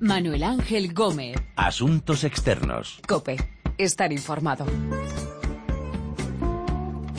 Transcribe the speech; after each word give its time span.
Manuel 0.00 0.42
Ángel 0.42 0.92
Gómez. 0.92 1.36
Asuntos 1.56 2.24
externos. 2.24 3.00
Cope. 3.06 3.36
Estar 3.78 4.12
informado. 4.12 4.66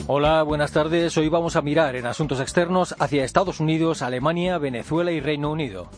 Hola, 0.06 0.42
buenas 0.42 0.72
tardes. 0.72 1.16
Hoy 1.16 1.28
vamos 1.28 1.56
a 1.56 1.62
mirar 1.62 1.96
en 1.96 2.06
asuntos 2.06 2.40
externos 2.40 2.94
hacia 2.98 3.24
Estados 3.24 3.60
Unidos, 3.60 4.02
Alemania, 4.02 4.58
Venezuela 4.58 5.10
y 5.10 5.20
Reino 5.20 5.50
Unido. 5.50 5.90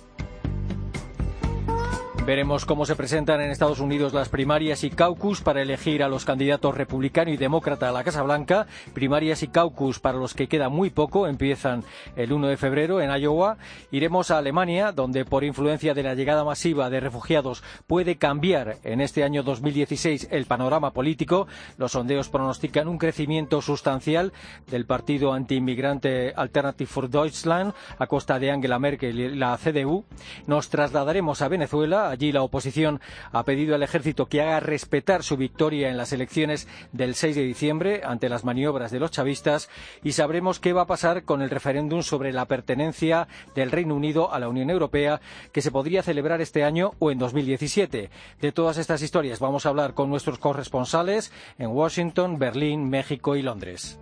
Veremos 2.29 2.67
cómo 2.67 2.85
se 2.85 2.95
presentan 2.95 3.41
en 3.41 3.51
Estados 3.51 3.81
Unidos 3.81 4.13
las 4.13 4.29
primarias 4.29 4.85
y 4.85 4.91
caucus 4.91 5.41
para 5.41 5.63
elegir 5.63 6.03
a 6.03 6.11
los 6.11 6.27
candidatos 6.27 6.77
republicano 6.77 7.31
y 7.31 7.39
demócrata 7.39 7.89
a 7.89 7.93
la 7.93 8.05
Casa 8.05 8.23
Blanca. 8.23 8.67
Primarias 8.93 9.43
y 9.43 9.49
caucus 9.49 9.99
para 9.99 10.19
los 10.19 10.35
que 10.35 10.47
queda 10.47 10.69
muy 10.69 10.91
poco, 10.91 11.27
empiezan 11.27 11.85
el 12.17 12.35
1 12.35 12.49
de 12.49 12.59
febrero 12.59 13.01
en 13.01 13.19
Iowa. 13.19 13.57
Iremos 13.91 14.31
a 14.31 14.37
Alemania, 14.37 14.93
donde 14.93 15.25
por 15.25 15.43
influencia 15.43 15.95
de 15.95 16.03
la 16.03 16.15
llegada 16.15 16.45
masiva 16.45 16.91
de 16.91 17.01
refugiados 17.01 17.65
puede 17.87 18.17
cambiar 18.17 18.77
en 18.85 19.01
este 19.01 19.25
año 19.25 19.43
2016 19.43 20.29
el 20.31 20.45
panorama 20.45 20.93
político. 20.93 21.49
Los 21.79 21.93
sondeos 21.93 22.29
pronostican 22.29 22.89
un 22.89 22.99
crecimiento 22.99 23.63
sustancial 23.63 24.35
del 24.67 24.85
partido 24.85 25.33
antiinmigrante 25.33 26.35
Alternative 26.37 26.91
for 26.91 27.09
Deutschland 27.09 27.73
a 27.99 28.07
costa 28.07 28.39
de 28.39 28.51
Angela 28.51 28.79
Merkel 28.79 29.19
y 29.19 29.35
la 29.35 29.57
CDU. 29.57 30.05
Nos 30.47 30.69
trasladaremos 30.69 31.41
a 31.41 31.49
Venezuela 31.49 32.17
Allí 32.19 32.33
la 32.33 32.43
oposición 32.43 33.01
ha 33.31 33.45
pedido 33.45 33.77
al 33.77 33.85
ejército 33.85 34.27
que 34.27 34.43
haga 34.43 34.59
respetar 34.59 35.23
su 35.23 35.37
victoria 35.37 35.89
en 35.89 35.97
las 35.97 36.13
elecciones 36.13 36.67
del 36.91 37.15
6 37.15 37.37
de 37.37 37.45
diciembre 37.45 38.01
ante 38.05 38.29
las 38.29 38.43
maniobras 38.43 38.91
de 38.91 38.99
los 38.99 39.13
chavistas 39.13 39.71
y 40.03 40.11
sabremos 40.11 40.59
qué 40.59 40.73
va 40.73 40.83
a 40.83 40.87
pasar 40.89 41.23
con 41.23 41.43
el 41.43 41.51
referéndum 41.51 42.03
sobre 42.03 42.33
la 42.33 42.47
pertenencia 42.47 43.29
del 43.55 43.71
Reino 43.71 43.95
Unido 43.95 44.33
a 44.33 44.41
la 44.41 44.49
Unión 44.49 44.69
Europea 44.69 45.21
que 45.53 45.63
se 45.63 45.71
podría 45.71 46.03
celebrar 46.03 46.41
este 46.41 46.65
año 46.65 46.91
o 46.99 47.13
en 47.13 47.21
2017. 47.21 48.11
De 48.41 48.53
todas 48.53 48.79
estas 48.79 49.01
historias 49.01 49.39
vamos 49.39 49.65
a 49.65 49.69
hablar 49.69 49.95
con 49.95 50.11
nuestros 50.11 50.41
corresponsales 50.41 51.31
en 51.57 51.69
Washington, 51.69 52.41
Berlín, 52.41 52.91
México 52.91 53.37
y 53.37 53.43
Londres. 53.43 54.01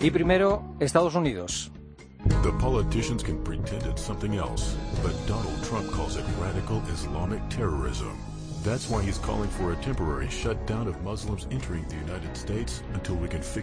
Y 0.00 0.10
primero, 0.10 0.64
Estados 0.80 1.14
Unidos. 1.14 1.72
The 2.28 2.52
politicians 2.60 3.22
can 3.22 3.42
pretend 3.42 3.84
it's 3.84 4.02
something 4.02 4.36
else, 4.36 4.76
but 5.02 5.14
Donald 5.26 5.62
Trump 5.64 5.90
calls 5.90 6.16
it 6.16 6.24
radical 6.38 6.82
Islamic 6.88 7.40
terrorism. 7.48 8.16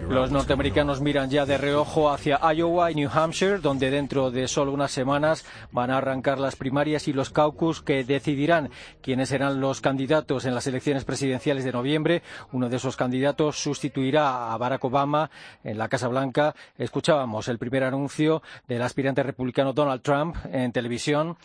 Los 0.10 0.32
norteamericanos 0.32 1.00
miran 1.00 1.30
ya 1.30 1.46
de 1.46 1.60
reojo 1.60 2.10
hacia 2.10 2.40
Iowa 2.54 2.90
y 2.90 2.96
New 2.96 3.10
Hampshire, 3.14 3.60
donde 3.60 3.92
dentro 3.92 4.32
de 4.32 4.48
solo 4.48 4.72
unas 4.72 4.92
semanas 4.92 5.46
van 5.72 5.92
a 5.92 5.98
arrancar 5.98 6.40
las 6.40 6.56
primarias 6.56 7.08
y 7.08 7.14
los 7.14 7.30
caucus 7.30 7.84
que 7.84 8.04
decidirán 8.04 8.72
quiénes 9.04 9.30
serán 9.30 9.62
los 9.62 9.80
candidatos 9.80 10.46
en 10.46 10.56
las 10.56 10.66
elecciones 10.66 11.06
presidenciales 11.06 11.64
de 11.66 11.72
noviembre. 11.72 12.24
Uno 12.52 12.68
de 12.68 12.78
esos 12.78 12.96
candidatos 12.96 13.58
sustituirá 13.58 14.52
a 14.52 14.58
Barack 14.58 14.86
Obama 14.86 15.30
en 15.64 15.78
la 15.78 15.88
Casa 15.88 16.08
Blanca. 16.08 16.56
Escuchábamos 16.80 17.48
el 17.48 17.60
primer 17.60 17.84
anuncio 17.84 18.42
del 18.68 18.82
aspirante 18.82 19.22
republicano 19.22 19.72
Donald 19.72 20.02
Trump 20.02 20.36
en 20.52 20.72
televisión. 20.72 21.38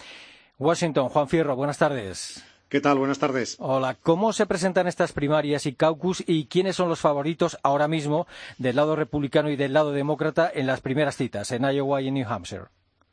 Washington, 0.58 1.10
Juan 1.10 1.28
Fierro, 1.28 1.56
buenas 1.56 1.76
tardes. 1.76 2.49
¿Qué 2.70 2.80
tal? 2.80 2.98
Buenas 2.98 3.18
tardes. 3.18 3.56
Hola. 3.58 3.96
¿Cómo 4.00 4.32
se 4.32 4.46
presentan 4.46 4.86
estas 4.86 5.12
primarias 5.12 5.66
y 5.66 5.72
caucus 5.72 6.22
y 6.24 6.46
quiénes 6.46 6.76
son 6.76 6.88
los 6.88 7.00
favoritos 7.00 7.58
ahora 7.64 7.88
mismo 7.88 8.28
del 8.58 8.76
lado 8.76 8.94
republicano 8.94 9.50
y 9.50 9.56
del 9.56 9.72
lado 9.72 9.90
demócrata 9.90 10.48
en 10.54 10.68
las 10.68 10.80
primeras 10.80 11.16
citas 11.16 11.50
en 11.50 11.64
Iowa 11.64 12.00
y 12.00 12.06
en 12.06 12.14
New 12.14 12.28
Hampshire? 12.28 12.66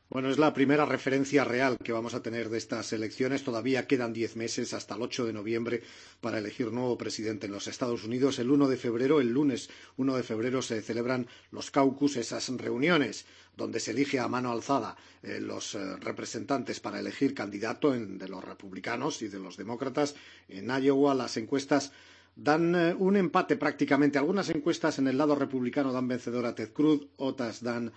Bueno, 0.09 0.30
es 0.30 0.38
la 0.38 0.53
primera 0.53 0.86
referencia 0.86 1.44
real 1.44 1.77
que 1.83 1.91
vamos 1.91 2.13
a 2.13 2.22
tener 2.22 2.47
de 2.50 2.58
estas 2.58 2.94
elecciones. 2.94 3.44
Todavía 3.44 3.88
quedan 3.88 4.14
diez 4.14 4.38
meses 4.38 4.73
hasta 4.73 4.95
el 4.95 5.02
8 5.02 5.25
de 5.25 5.33
noviembre 5.33 5.83
para 6.21 6.37
elegir 6.39 6.71
nuevo 6.71 6.98
presidente 6.98 7.48
en 7.48 7.52
los 7.52 7.67
Estados 7.67 8.05
Unidos. 8.05 8.39
El 8.39 8.49
1 8.49 8.70
de 8.70 8.77
febrero, 8.77 9.20
el 9.20 9.33
lunes 9.33 9.70
1 9.98 10.15
de 10.15 10.23
febrero, 10.23 10.61
se 10.61 10.82
celebran 10.82 11.27
los 11.52 11.71
caucus, 11.71 12.15
esas 12.15 12.48
reuniones 12.48 13.26
donde 13.58 13.82
se 13.82 13.92
elige 13.92 14.20
a 14.20 14.30
mano 14.30 14.52
alzada 14.54 14.95
eh, 15.23 15.42
los 15.42 15.76
eh, 15.76 15.98
representantes 15.98 16.80
para 16.80 17.02
elegir 17.02 17.33
candidato 17.33 17.92
de 17.92 18.30
los 18.30 18.42
republicanos 18.43 19.21
y 19.23 19.27
de 19.27 19.39
los 19.39 19.58
demócratas. 19.58 20.15
En 20.48 20.70
Iowa 20.70 21.15
las 21.15 21.36
encuestas 21.36 21.92
dan 22.37 22.76
eh, 22.76 22.95
un 22.98 23.17
empate 23.17 23.58
prácticamente. 23.58 24.20
Algunas 24.20 24.49
encuestas 24.49 24.99
en 24.99 25.08
el 25.08 25.17
lado 25.17 25.36
republicano 25.36 25.92
dan 25.92 26.08
vencedor 26.08 26.45
a 26.45 26.53
Ted 26.55 26.71
Cruz, 26.71 27.08
otras 27.17 27.64
dan 27.64 27.92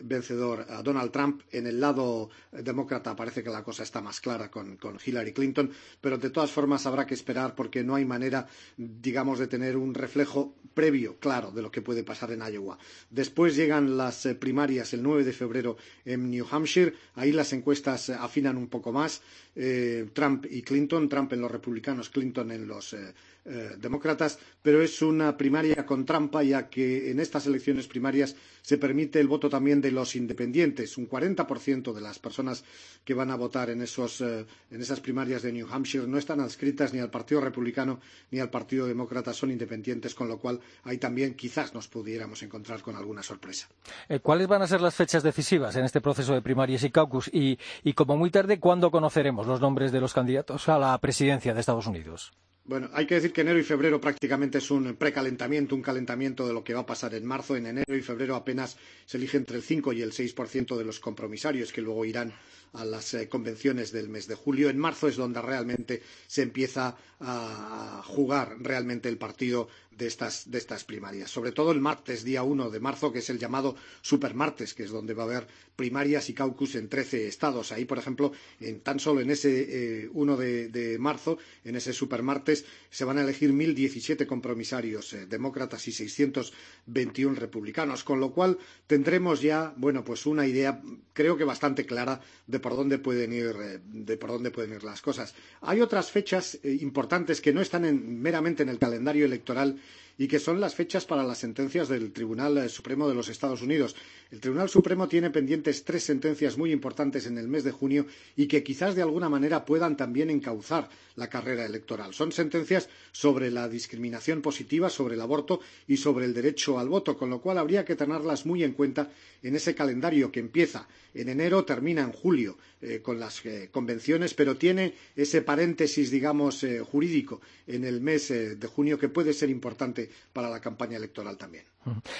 vencedor 0.00 0.66
a 0.68 0.82
Donald 0.82 1.10
Trump. 1.10 1.42
En 1.50 1.66
el 1.66 1.80
lado 1.80 2.28
demócrata 2.50 3.16
parece 3.16 3.42
que 3.42 3.50
la 3.50 3.62
cosa 3.62 3.82
está 3.82 4.00
más 4.00 4.20
clara 4.20 4.50
con, 4.50 4.78
Hillary 5.04 5.32
Clinton, 5.32 5.70
pero 6.00 6.18
de 6.18 6.30
todas 6.30 6.50
formas 6.50 6.86
habrá 6.86 7.06
que 7.06 7.14
esperar 7.14 7.54
porque 7.54 7.82
no 7.82 7.94
hay 7.94 8.04
manera, 8.04 8.46
digamos, 8.76 9.38
de 9.38 9.46
tener 9.46 9.76
un 9.76 9.94
reflejo 9.94 10.54
previo, 10.74 11.16
claro, 11.18 11.50
de 11.50 11.62
lo 11.62 11.70
que 11.70 11.82
puede 11.82 12.02
pasar 12.04 12.32
en 12.32 12.40
Iowa. 12.42 12.78
Después 13.10 13.54
llegan 13.56 13.96
las 13.96 14.24
eh, 14.26 14.34
primarias 14.34 14.92
el 14.94 15.02
9 15.02 15.24
de 15.24 15.32
febrero 15.32 15.76
en 16.04 16.30
New 16.30 16.46
Hampshire. 16.50 16.94
Ahí 17.14 17.32
las 17.32 17.52
encuestas 17.52 18.10
afinan 18.10 18.56
un 18.56 18.68
poco 18.68 18.90
más. 18.92 19.20
Eh, 19.54 20.08
Trump 20.14 20.46
y 20.50 20.62
Clinton, 20.62 21.08
Trump 21.08 21.32
en 21.34 21.40
los 21.42 21.50
republicanos, 21.50 22.08
Clinton 22.08 22.50
en 22.52 22.66
los 22.66 22.94
eh, 22.94 23.12
eh, 23.44 23.70
demócratas, 23.76 24.38
pero 24.62 24.80
es 24.80 25.02
una 25.02 25.36
primaria 25.36 25.84
con 25.84 26.06
trampa, 26.06 26.42
ya 26.42 26.70
que 26.70 27.10
en 27.10 27.20
estas 27.20 27.44
elecciones 27.46 27.88
primarias 27.88 28.34
se 28.62 28.78
permite 28.82 29.20
el 29.20 29.28
voto 29.28 29.48
también 29.48 29.80
de 29.80 29.92
los 29.92 30.16
independientes. 30.16 30.98
Un 30.98 31.08
40% 31.08 31.92
de 31.92 32.00
las 32.00 32.18
personas 32.18 32.64
que 33.04 33.14
van 33.14 33.30
a 33.30 33.36
votar 33.36 33.70
en, 33.70 33.80
esos, 33.80 34.20
eh, 34.20 34.44
en 34.72 34.80
esas 34.80 34.98
primarias 34.98 35.42
de 35.42 35.52
New 35.52 35.68
Hampshire 35.70 36.08
no 36.08 36.18
están 36.18 36.40
adscritas 36.40 36.92
ni 36.92 36.98
al 36.98 37.08
Partido 37.08 37.40
Republicano 37.40 38.00
ni 38.32 38.40
al 38.40 38.50
Partido 38.50 38.88
Demócrata, 38.88 39.32
son 39.32 39.52
independientes, 39.52 40.16
con 40.16 40.26
lo 40.26 40.38
cual 40.38 40.58
ahí 40.82 40.98
también 40.98 41.34
quizás 41.34 41.72
nos 41.74 41.86
pudiéramos 41.86 42.42
encontrar 42.42 42.82
con 42.82 42.96
alguna 42.96 43.22
sorpresa. 43.22 43.68
Eh, 44.08 44.18
¿Cuáles 44.18 44.48
van 44.48 44.62
a 44.62 44.66
ser 44.66 44.80
las 44.80 44.96
fechas 44.96 45.22
decisivas 45.22 45.76
en 45.76 45.84
este 45.84 46.00
proceso 46.00 46.34
de 46.34 46.42
primarias 46.42 46.82
y 46.82 46.90
caucus? 46.90 47.30
Y, 47.32 47.60
y 47.84 47.92
como 47.92 48.16
muy 48.16 48.30
tarde, 48.30 48.58
¿cuándo 48.58 48.90
conoceremos 48.90 49.46
los 49.46 49.60
nombres 49.60 49.92
de 49.92 50.00
los 50.00 50.12
candidatos 50.12 50.68
a 50.68 50.76
la 50.76 50.98
presidencia 50.98 51.54
de 51.54 51.60
Estados 51.60 51.86
Unidos? 51.86 52.32
Bueno, 52.64 52.88
hay 52.92 53.06
que 53.06 53.16
decir 53.16 53.32
que 53.32 53.40
enero 53.40 53.58
y 53.58 53.64
febrero 53.64 54.00
prácticamente 54.00 54.58
es 54.58 54.70
un 54.70 54.94
precalentamiento, 54.94 55.74
un 55.74 55.82
calentamiento 55.82 56.46
de 56.46 56.54
lo 56.54 56.62
que 56.62 56.74
va 56.74 56.80
a 56.80 56.86
pasar 56.86 57.12
en 57.14 57.26
marzo. 57.26 57.56
En 57.56 57.66
enero 57.66 57.96
y 57.96 58.02
febrero 58.02 58.36
apenas 58.36 58.76
se 59.04 59.16
elige 59.16 59.36
entre 59.36 59.56
el 59.56 59.64
5 59.64 59.92
y 59.92 60.02
el 60.02 60.12
6% 60.12 60.76
de 60.76 60.84
los 60.84 61.00
compromisarios 61.00 61.72
que 61.72 61.82
luego 61.82 62.04
irán 62.04 62.32
a 62.72 62.84
las 62.84 63.14
eh, 63.14 63.28
convenciones 63.28 63.92
del 63.92 64.08
mes 64.08 64.26
de 64.26 64.34
julio. 64.34 64.70
En 64.70 64.78
marzo 64.78 65.08
es 65.08 65.16
donde 65.16 65.42
realmente 65.42 66.02
se 66.26 66.42
empieza 66.42 66.96
a 67.20 68.02
jugar 68.04 68.56
realmente 68.60 69.08
el 69.08 69.18
partido 69.18 69.68
de 69.96 70.06
estas, 70.06 70.50
de 70.50 70.58
estas 70.58 70.84
primarias. 70.84 71.30
Sobre 71.30 71.52
todo 71.52 71.70
el 71.72 71.80
martes, 71.80 72.24
día 72.24 72.42
1 72.42 72.70
de 72.70 72.80
marzo, 72.80 73.12
que 73.12 73.20
es 73.20 73.30
el 73.30 73.38
llamado 73.38 73.76
supermartes, 74.00 74.74
que 74.74 74.84
es 74.84 74.90
donde 74.90 75.14
va 75.14 75.22
a 75.24 75.26
haber 75.26 75.46
primarias 75.76 76.28
y 76.30 76.34
caucus 76.34 76.74
en 76.74 76.88
13 76.88 77.28
estados. 77.28 77.72
Ahí, 77.72 77.84
por 77.84 77.98
ejemplo, 77.98 78.32
en, 78.60 78.80
tan 78.80 78.98
solo 78.98 79.20
en 79.20 79.30
ese 79.30 80.02
eh, 80.04 80.10
1 80.12 80.36
de, 80.36 80.96
marzo, 80.98 81.38
en 81.64 81.76
ese 81.76 81.92
supermartes, 81.92 82.64
se 82.90 83.04
van 83.04 83.18
a 83.18 83.22
elegir 83.22 83.52
1.017 83.52 84.26
compromisarios 84.26 85.12
eh, 85.12 85.26
demócratas 85.26 85.86
y 85.88 85.92
621 85.92 87.34
republicanos, 87.36 88.04
con 88.04 88.20
lo 88.20 88.32
cual 88.32 88.58
tendremos 88.86 89.40
ya, 89.42 89.74
bueno, 89.76 90.04
pues 90.04 90.26
una 90.26 90.46
idea, 90.46 90.80
creo 91.12 91.36
que 91.36 91.44
bastante 91.44 91.86
clara 91.86 92.20
de 92.46 92.58
por 92.62 92.74
dónde 92.74 92.98
pueden 92.98 93.32
ir, 93.34 93.54
eh, 93.60 93.80
de 93.84 94.16
por 94.16 94.30
dónde 94.30 94.50
pueden 94.50 94.72
ir 94.72 94.82
las 94.84 95.02
cosas. 95.02 95.34
Hay 95.60 95.82
otras 95.82 96.10
fechas 96.10 96.58
eh, 96.62 96.78
importantes 96.80 97.42
que 97.42 97.52
no 97.52 97.60
están 97.60 97.84
en, 97.84 98.22
meramente 98.22 98.62
en 98.62 98.70
el 98.70 98.78
calendario 98.78 99.26
electoral 99.26 99.78
y 100.18 100.28
que 100.28 100.38
son 100.38 100.60
las 100.60 100.74
fechas 100.74 101.04
para 101.06 101.24
las 101.24 101.38
sentencias 101.38 101.88
del 101.88 102.12
Tribunal 102.12 102.58
eh, 102.58 102.68
Supremo 102.68 103.08
de 103.08 103.14
los 103.14 103.28
Estados 103.28 103.62
Unidos. 103.62 103.96
El 104.30 104.40
Tribunal 104.40 104.68
Supremo 104.68 105.08
tiene 105.08 105.30
pendientes 105.30 105.84
tres 105.84 106.04
sentencias 106.04 106.56
muy 106.56 106.72
importantes 106.72 107.26
en 107.26 107.38
el 107.38 107.48
mes 107.48 107.64
de 107.64 107.72
junio 107.72 108.06
y 108.36 108.46
que 108.46 108.62
quizás 108.62 108.94
de 108.94 109.02
alguna 109.02 109.28
manera 109.28 109.64
puedan 109.64 109.96
también 109.96 110.30
encauzar 110.30 110.88
la 111.16 111.28
carrera 111.28 111.66
electoral. 111.66 112.14
Son 112.14 112.32
sentencias 112.32 112.88
sobre 113.12 113.50
la 113.50 113.68
discriminación 113.68 114.40
positiva, 114.40 114.88
sobre 114.88 115.14
el 115.14 115.20
aborto 115.20 115.60
y 115.86 115.98
sobre 115.98 116.24
el 116.24 116.32
derecho 116.34 116.78
al 116.78 116.88
voto, 116.88 117.16
con 117.18 117.28
lo 117.28 117.40
cual 117.40 117.58
habría 117.58 117.84
que 117.84 117.96
tenerlas 117.96 118.46
muy 118.46 118.64
en 118.64 118.72
cuenta 118.72 119.10
en 119.42 119.54
ese 119.56 119.74
calendario 119.74 120.32
que 120.32 120.40
empieza 120.40 120.88
en 121.14 121.28
enero, 121.28 121.64
termina 121.64 122.00
en 122.02 122.12
julio 122.12 122.56
eh, 122.80 123.00
con 123.02 123.20
las 123.20 123.44
eh, 123.44 123.68
convenciones, 123.70 124.32
pero 124.32 124.56
tiene 124.56 124.94
ese 125.14 125.42
paréntesis, 125.42 126.10
digamos, 126.10 126.64
jurídico 126.90 127.40
en 127.66 127.84
el 127.84 128.00
mes 128.00 128.28
de 128.28 128.66
junio 128.66 128.98
que 128.98 129.08
puede 129.08 129.32
ser 129.32 129.50
importante 129.50 130.01
para 130.32 130.48
la 130.48 130.60
campaña 130.60 130.96
electoral 130.96 131.36
también. 131.36 131.64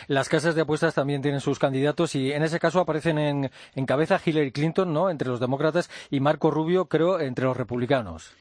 Las 0.08 0.28
casas 0.28 0.54
de 0.54 0.62
apuestas 0.62 0.94
también 0.94 1.22
tienen 1.22 1.40
sus 1.40 1.58
candidatos 1.58 2.14
y 2.14 2.32
en 2.32 2.42
ese 2.42 2.58
caso 2.58 2.80
aparecen 2.80 3.18
en, 3.18 3.50
en 3.74 3.86
cabeza 3.86 4.20
Hillary 4.24 4.52
Clinton, 4.52 4.92
¿no? 4.92 5.10
Entre 5.10 5.28
los 5.28 5.40
demócratas 5.40 5.90
y 6.10 6.20
Marco 6.20 6.50
Rubio, 6.50 6.86
creo, 6.86 7.20
entre 7.20 7.44
los 7.44 7.56
republicanos. 7.56 8.32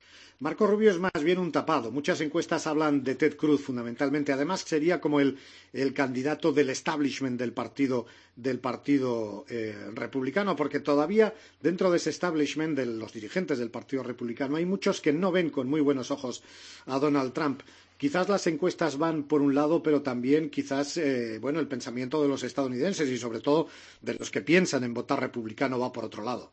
Marco 0.42 0.66
Rubio 0.66 0.90
es 0.90 0.98
más 0.98 1.24
bien 1.24 1.38
un 1.38 1.52
tapado. 1.52 1.92
Muchas 1.92 2.20
encuestas 2.20 2.66
hablan 2.66 3.04
de 3.04 3.14
Ted 3.14 3.38
Cruz 3.38 3.62
fundamentalmente. 3.62 4.34
Además, 4.34 4.62
sería 4.62 5.00
como 5.00 5.20
el, 5.20 5.38
el 5.72 5.94
candidato 5.94 6.52
del 6.52 6.72
establishment 6.72 7.40
del 7.40 7.54
partido, 7.54 8.08
del 8.36 8.58
partido 8.58 9.46
eh, 9.50 9.76
republicano, 9.94 10.56
porque 10.56 10.80
todavía 10.80 11.32
dentro 11.62 11.92
de 11.92 11.98
ese 11.98 12.10
establishment 12.10 12.76
de 12.76 12.88
los 12.88 13.14
dirigentes 13.14 13.60
del 13.60 13.70
Partido 13.70 14.02
Republicano 14.02 14.56
hay 14.56 14.66
muchos 14.66 15.00
que 15.00 15.14
no 15.14 15.32
ven 15.32 15.52
con 15.52 15.70
muy 15.70 15.80
buenos 15.80 16.10
ojos 16.10 16.42
a 16.88 16.98
Donald 16.98 17.34
Trump. 17.34 17.62
Quizás 18.02 18.28
las 18.30 18.48
encuestas 18.48 18.98
van 18.98 19.26
por 19.26 19.44
un 19.44 19.54
lado, 19.54 19.84
pero 19.84 20.02
también 20.02 20.50
quizás 20.50 20.98
eh, 20.98 21.38
bueno, 21.40 21.60
el 21.60 21.68
pensamiento 21.68 22.20
de 22.20 22.28
los 22.28 22.42
estadounidenses 22.42 23.08
y 23.08 23.20
sobre 23.20 23.42
todo 23.42 23.68
de 24.02 24.16
los 24.16 24.32
que 24.32 24.42
piensan 24.42 24.84
en 24.84 24.96
votar 24.96 25.20
republicano 25.20 25.78
va 25.78 25.94
por 25.94 26.06
otro 26.06 26.24
lado. 26.24 26.52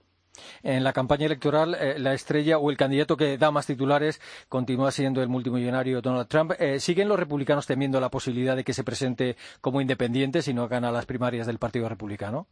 En 0.62 0.84
la 0.84 0.92
campaña 0.92 1.24
electoral, 1.24 1.74
eh, 1.74 1.98
la 1.98 2.12
estrella 2.12 2.58
o 2.58 2.70
el 2.70 2.76
candidato 2.76 3.16
que 3.16 3.38
da 3.38 3.50
más 3.50 3.64
titulares 3.64 4.20
continúa 4.50 4.92
siendo 4.92 5.22
el 5.22 5.30
multimillonario 5.30 6.02
Donald 6.02 6.28
Trump. 6.28 6.52
Eh, 6.58 6.80
¿Siguen 6.80 7.08
los 7.08 7.18
republicanos 7.18 7.66
temiendo 7.66 7.98
la 7.98 8.10
posibilidad 8.10 8.54
de 8.54 8.62
que 8.62 8.74
se 8.74 8.84
presente 8.84 9.38
como 9.62 9.80
independiente 9.80 10.42
si 10.42 10.52
no 10.52 10.68
gana 10.68 10.92
las 10.92 11.06
primarias 11.06 11.46
del 11.46 11.58
Partido 11.58 11.88
Republicano? 11.88 12.46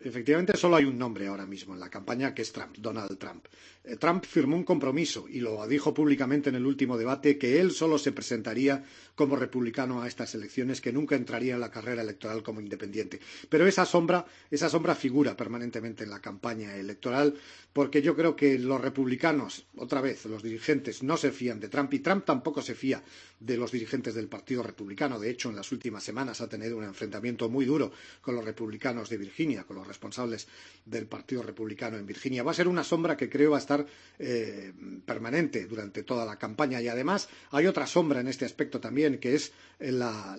Efectivamente, 0.00 0.56
solo 0.56 0.76
hay 0.76 0.84
un 0.84 0.96
nombre 0.96 1.26
ahora 1.26 1.44
mismo 1.44 1.74
en 1.74 1.80
la 1.80 1.90
campaña, 1.90 2.32
que 2.32 2.42
es 2.42 2.52
Trump, 2.52 2.76
Donald 2.78 3.18
Trump. 3.18 3.46
Eh, 3.88 3.96
Trump 3.96 4.24
firmó 4.24 4.56
un 4.56 4.64
compromiso 4.64 5.26
y 5.28 5.40
lo 5.40 5.66
dijo 5.66 5.94
públicamente 5.94 6.50
en 6.50 6.56
el 6.56 6.66
último 6.66 6.98
debate 6.98 7.38
que 7.38 7.58
él 7.58 7.70
solo 7.70 7.98
se 7.98 8.12
presentaría 8.12 8.84
como 9.14 9.34
republicano 9.34 10.02
a 10.02 10.06
estas 10.06 10.34
elecciones, 10.34 10.80
que 10.80 10.92
nunca 10.92 11.16
entraría 11.16 11.54
en 11.54 11.60
la 11.60 11.70
carrera 11.70 12.02
electoral 12.02 12.42
como 12.42 12.60
independiente. 12.60 13.18
Pero 13.48 13.66
esa 13.66 13.84
sombra, 13.84 14.26
esa 14.50 14.68
sombra 14.68 14.94
figura 14.94 15.36
permanentemente 15.36 16.04
en 16.04 16.10
la 16.10 16.20
campaña 16.20 16.76
electoral, 16.76 17.34
porque 17.72 18.02
yo 18.02 18.14
creo 18.14 18.36
que 18.36 18.58
los 18.58 18.80
republicanos, 18.80 19.66
otra 19.76 20.00
vez, 20.00 20.24
los 20.26 20.42
dirigentes, 20.42 21.02
no 21.02 21.16
se 21.16 21.32
fían 21.32 21.58
de 21.58 21.68
Trump 21.68 21.92
y 21.94 21.98
Trump 21.98 22.24
tampoco 22.24 22.62
se 22.62 22.74
fía 22.74 23.02
de 23.40 23.56
los 23.56 23.72
dirigentes 23.72 24.14
del 24.14 24.28
Partido 24.28 24.62
Republicano. 24.62 25.18
De 25.18 25.30
hecho, 25.30 25.48
en 25.48 25.56
las 25.56 25.72
últimas 25.72 26.04
semanas 26.04 26.40
ha 26.40 26.48
tenido 26.48 26.76
un 26.76 26.84
enfrentamiento 26.84 27.48
muy 27.48 27.64
duro 27.64 27.90
con 28.20 28.34
los 28.34 28.44
republicanos 28.44 29.08
de 29.08 29.16
Virginia, 29.16 29.64
con 29.64 29.76
los 29.76 29.86
responsables 29.86 30.46
del 30.84 31.06
Partido 31.06 31.42
Republicano 31.42 31.96
en 31.96 32.06
Virginia. 32.06 32.42
Va 32.42 32.52
a 32.52 32.54
ser 32.54 32.68
una 32.68 32.84
sombra 32.84 33.16
que 33.16 33.28
creo 33.28 33.52
va 33.52 33.56
a 33.56 33.60
estar 33.60 33.77
eh, 34.18 34.72
permanente 35.04 35.66
durante 35.66 36.02
toda 36.02 36.24
la 36.24 36.36
campaña. 36.36 36.80
Y 36.80 36.88
además 36.88 37.28
hay 37.50 37.66
otra 37.66 37.86
sombra 37.86 38.20
en 38.20 38.28
este 38.28 38.44
aspecto 38.44 38.80
también, 38.80 39.18
que 39.18 39.34
es 39.34 39.52
la, 39.78 40.36